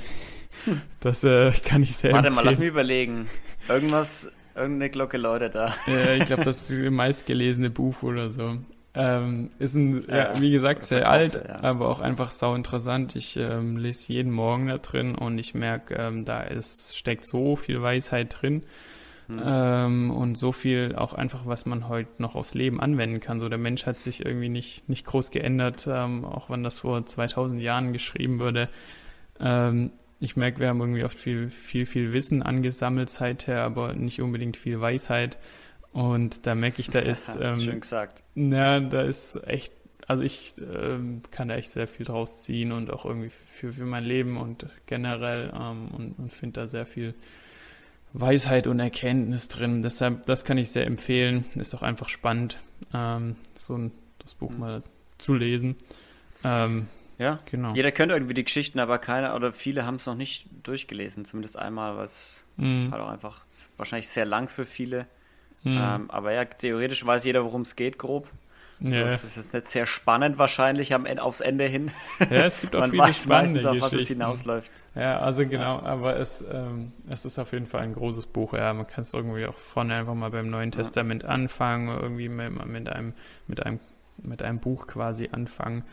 [0.99, 2.45] das äh, kann ich sehr Warte empfehlen.
[2.45, 3.27] mal, lass mich überlegen.
[3.67, 5.75] Irgendwas, irgendeine Glocke läutet da.
[5.87, 8.57] ja, ich glaube, das ist das meistgelesene Buch oder so.
[8.93, 11.61] Ähm, ist ein, ja, ja, wie gesagt, sehr alt, ja.
[11.61, 13.15] aber auch einfach sau interessant.
[13.15, 17.55] Ich ähm, lese jeden Morgen da drin und ich merke, ähm, da ist, steckt so
[17.55, 18.63] viel Weisheit drin.
[19.27, 19.43] Mhm.
[19.45, 23.39] Ähm, und so viel auch einfach, was man heute noch aufs Leben anwenden kann.
[23.39, 27.05] So der Mensch hat sich irgendwie nicht, nicht groß geändert, ähm, auch wenn das vor
[27.05, 28.69] 2000 Jahren geschrieben wurde.
[29.39, 34.21] Ähm, ich merke, wir haben irgendwie oft viel, viel, viel Wissen angesammelt seither, aber nicht
[34.21, 35.37] unbedingt viel Weisheit.
[35.91, 37.37] Und da merke ich, da ist.
[37.39, 38.23] Ähm, Schön gesagt.
[38.33, 39.73] Na, da ist echt,
[40.07, 43.85] also ich ähm, kann da echt sehr viel draus ziehen und auch irgendwie für, für
[43.85, 47.13] mein Leben und generell ähm, und, und finde da sehr viel
[48.13, 49.81] Weisheit und Erkenntnis drin.
[49.81, 51.45] Deshalb, das kann ich sehr empfehlen.
[51.55, 52.57] Ist auch einfach spannend,
[52.93, 54.59] ähm, so ein, das Buch mhm.
[54.59, 54.83] mal
[55.17, 55.75] zu lesen.
[56.43, 56.87] Ähm,
[57.17, 57.73] ja, genau.
[57.73, 61.25] Jeder kennt irgendwie die Geschichten, aber keiner oder viele haben es noch nicht durchgelesen.
[61.25, 62.89] Zumindest einmal, was mhm.
[62.91, 63.41] halt auch einfach
[63.77, 65.07] wahrscheinlich sehr lang für viele.
[65.63, 65.77] Mhm.
[65.81, 68.29] Ähm, aber ja, theoretisch weiß jeder, worum es geht, grob.
[68.79, 69.05] Ja.
[69.05, 71.89] Das ist jetzt nicht sehr spannend wahrscheinlich am Ende, aufs Ende hin.
[72.19, 74.69] Ja, es gibt auch Man viele weiß meistens auf was es hinausläuft.
[74.97, 78.53] Ja, also genau, aber es, ähm, es ist auf jeden Fall ein großes Buch.
[78.53, 80.77] Ja, man kann es irgendwie auch vorne einfach mal beim Neuen ja.
[80.77, 83.13] Testament anfangen, irgendwie mit, mit, einem,
[83.45, 83.79] mit, einem,
[84.17, 85.83] mit einem Buch quasi anfangen.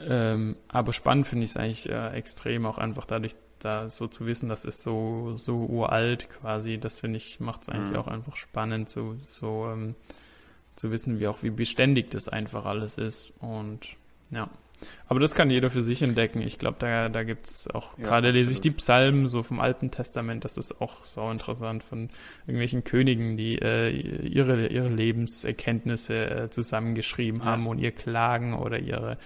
[0.00, 4.26] Ähm, aber spannend finde ich es eigentlich äh, extrem, auch einfach dadurch, da so zu
[4.26, 6.78] wissen, das ist so, so uralt quasi.
[6.78, 7.98] Das finde ich, macht es eigentlich mhm.
[7.98, 9.94] auch einfach spannend, so, so ähm,
[10.74, 13.32] zu wissen, wie auch wie beständig das einfach alles ist.
[13.40, 13.96] Und
[14.30, 14.48] ja.
[15.08, 16.42] Aber das kann jeder für sich entdecken.
[16.42, 19.58] Ich glaube, da, da gibt es auch, ja, gerade lese ich die Psalmen so vom
[19.60, 22.10] Alten Testament, das ist auch so interessant von
[22.46, 27.46] irgendwelchen Königen, die äh, ihre, ihre Lebenserkenntnisse äh, zusammengeschrieben ja.
[27.46, 29.18] haben und ihr Klagen oder ihre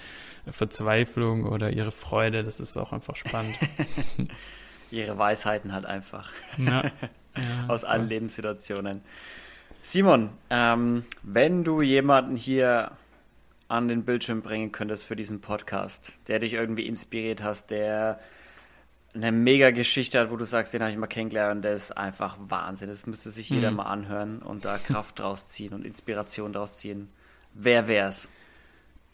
[0.49, 2.45] Verzweiflung oder ihre Freude.
[2.45, 3.57] Das ist auch einfach spannend.
[4.91, 6.33] ihre Weisheiten halt einfach.
[6.59, 6.91] Ja.
[7.69, 9.01] Aus allen Lebenssituationen.
[9.81, 12.93] Simon, ähm, wenn du jemanden hier
[13.73, 18.21] an den Bildschirm bringen könntest für diesen Podcast, der dich irgendwie inspiriert hast, der
[19.15, 22.37] eine mega Geschichte hat, wo du sagst, den habe ich mal kennengelernt, der ist einfach
[22.49, 22.89] Wahnsinn.
[22.89, 23.79] Das müsste sich jeder mhm.
[23.79, 27.09] mal anhören und da Kraft draus ziehen und Inspiration draus ziehen.
[27.55, 28.31] Wer wär's?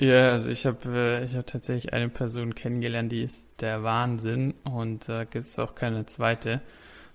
[0.01, 4.55] Ja, also ich habe äh, ich hab tatsächlich eine Person kennengelernt, die ist der Wahnsinn
[4.65, 6.61] und da äh, gibt es auch keine zweite.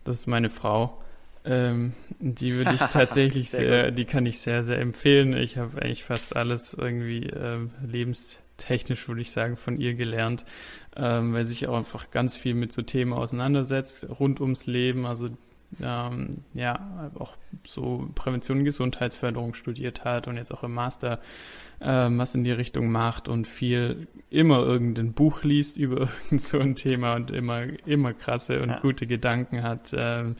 [0.03, 1.01] Das ist meine Frau.
[1.45, 5.35] Ähm, die würde ich tatsächlich sehr, sehr die kann ich sehr, sehr empfehlen.
[5.35, 10.45] Ich habe eigentlich fast alles irgendwie ähm, lebenstechnisch, würde ich sagen, von ihr gelernt,
[10.95, 15.29] ähm, weil sich auch einfach ganz viel mit so Themen auseinandersetzt, rund ums Leben, also
[15.81, 21.19] ähm, ja, auch so Prävention und Gesundheitsförderung studiert hat und jetzt auch im Master
[21.81, 26.59] ähm, was in die Richtung macht und viel immer irgendein Buch liest über irgend so
[26.59, 28.79] ein Thema und immer, immer krasse und ja.
[28.79, 29.93] gute Gedanken hat.
[29.95, 30.35] Ähm,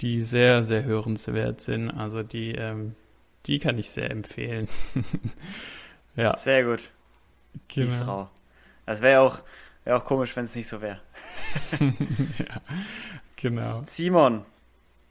[0.00, 1.90] die sehr, sehr hörenswert sind.
[1.90, 2.94] Also die, ähm,
[3.46, 4.68] die kann ich sehr empfehlen.
[6.16, 6.36] ja.
[6.36, 6.90] Sehr gut.
[7.68, 7.86] Genau.
[7.86, 8.30] Die Frau.
[8.86, 9.40] Das wäre auch,
[9.84, 11.00] wär auch komisch, wenn es nicht so wäre.
[11.80, 12.60] ja,
[13.36, 13.82] genau.
[13.86, 14.44] Simon,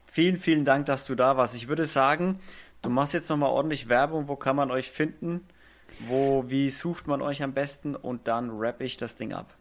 [0.06, 1.54] vielen, vielen Dank, dass du da warst.
[1.54, 2.38] Ich würde sagen,
[2.82, 4.28] du machst jetzt nochmal ordentlich Werbung.
[4.28, 5.40] Wo kann man euch finden?
[6.06, 7.96] Wo, wie sucht man euch am besten?
[7.96, 9.54] Und dann rappe ich das Ding ab.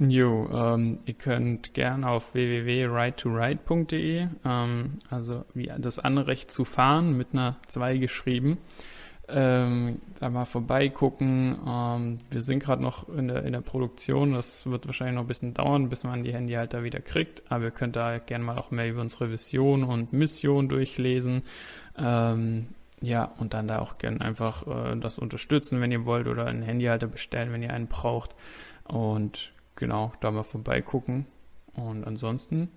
[0.00, 7.32] Jo, ähm, ihr könnt gerne auf www.right2ride.de, ähm, also wie das Anrecht zu fahren mit
[7.32, 8.58] einer 2 geschrieben,
[9.26, 11.58] ähm, da mal vorbeigucken.
[11.66, 15.28] Ähm, wir sind gerade noch in der, in der Produktion, das wird wahrscheinlich noch ein
[15.28, 18.70] bisschen dauern, bis man die Handyhalter wieder kriegt, aber ihr könnt da gerne mal auch
[18.70, 21.42] mehr über unsere Vision und Mission durchlesen.
[21.96, 22.68] Ähm,
[23.00, 26.62] ja, und dann da auch gerne einfach äh, das unterstützen, wenn ihr wollt, oder einen
[26.62, 28.36] Handyhalter bestellen, wenn ihr einen braucht.
[28.84, 31.26] Und genau, da mal vorbeigucken.
[31.74, 32.68] Und ansonsten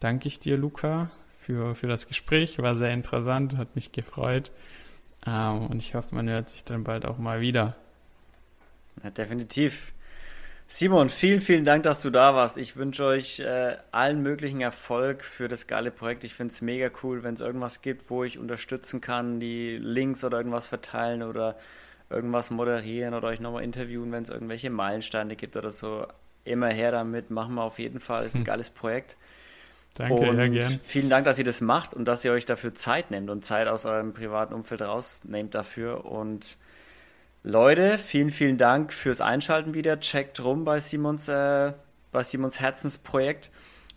[0.00, 2.58] danke ich dir, Luca, für, für das Gespräch.
[2.58, 4.50] War sehr interessant, hat mich gefreut.
[5.26, 7.76] Ähm, und ich hoffe, man hört sich dann bald auch mal wieder.
[9.02, 9.92] Ja, definitiv.
[10.66, 12.56] Simon, vielen, vielen Dank, dass du da warst.
[12.56, 16.24] Ich wünsche euch äh, allen möglichen Erfolg für das geile Projekt.
[16.24, 20.24] Ich finde es mega cool, wenn es irgendwas gibt, wo ich unterstützen kann, die Links
[20.24, 21.56] oder irgendwas verteilen oder
[22.10, 26.06] irgendwas moderieren oder euch nochmal interviewen, wenn es irgendwelche Meilensteine gibt oder so.
[26.44, 28.26] Immer her damit, machen wir auf jeden Fall.
[28.26, 28.44] Ist ein hm.
[28.44, 29.16] geiles Projekt.
[29.94, 30.80] Danke, und ja, gern.
[30.82, 33.68] Vielen Dank, dass ihr das macht und dass ihr euch dafür Zeit nehmt und Zeit
[33.68, 36.04] aus eurem privaten Umfeld rausnehmt dafür.
[36.04, 36.58] Und
[37.44, 40.00] Leute, vielen, vielen Dank fürs Einschalten wieder.
[40.00, 41.72] Checkt rum bei Simons, äh,
[42.10, 43.50] bei Simons Herzensprojekt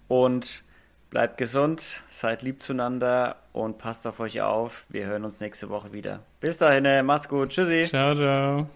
[0.07, 0.63] und
[1.09, 4.85] bleibt gesund, seid lieb zueinander und passt auf euch auf.
[4.89, 6.19] Wir hören uns nächste Woche wieder.
[6.39, 7.49] Bis dahin, macht's gut.
[7.49, 7.85] Tschüssi.
[7.89, 8.67] Ciao, ciao.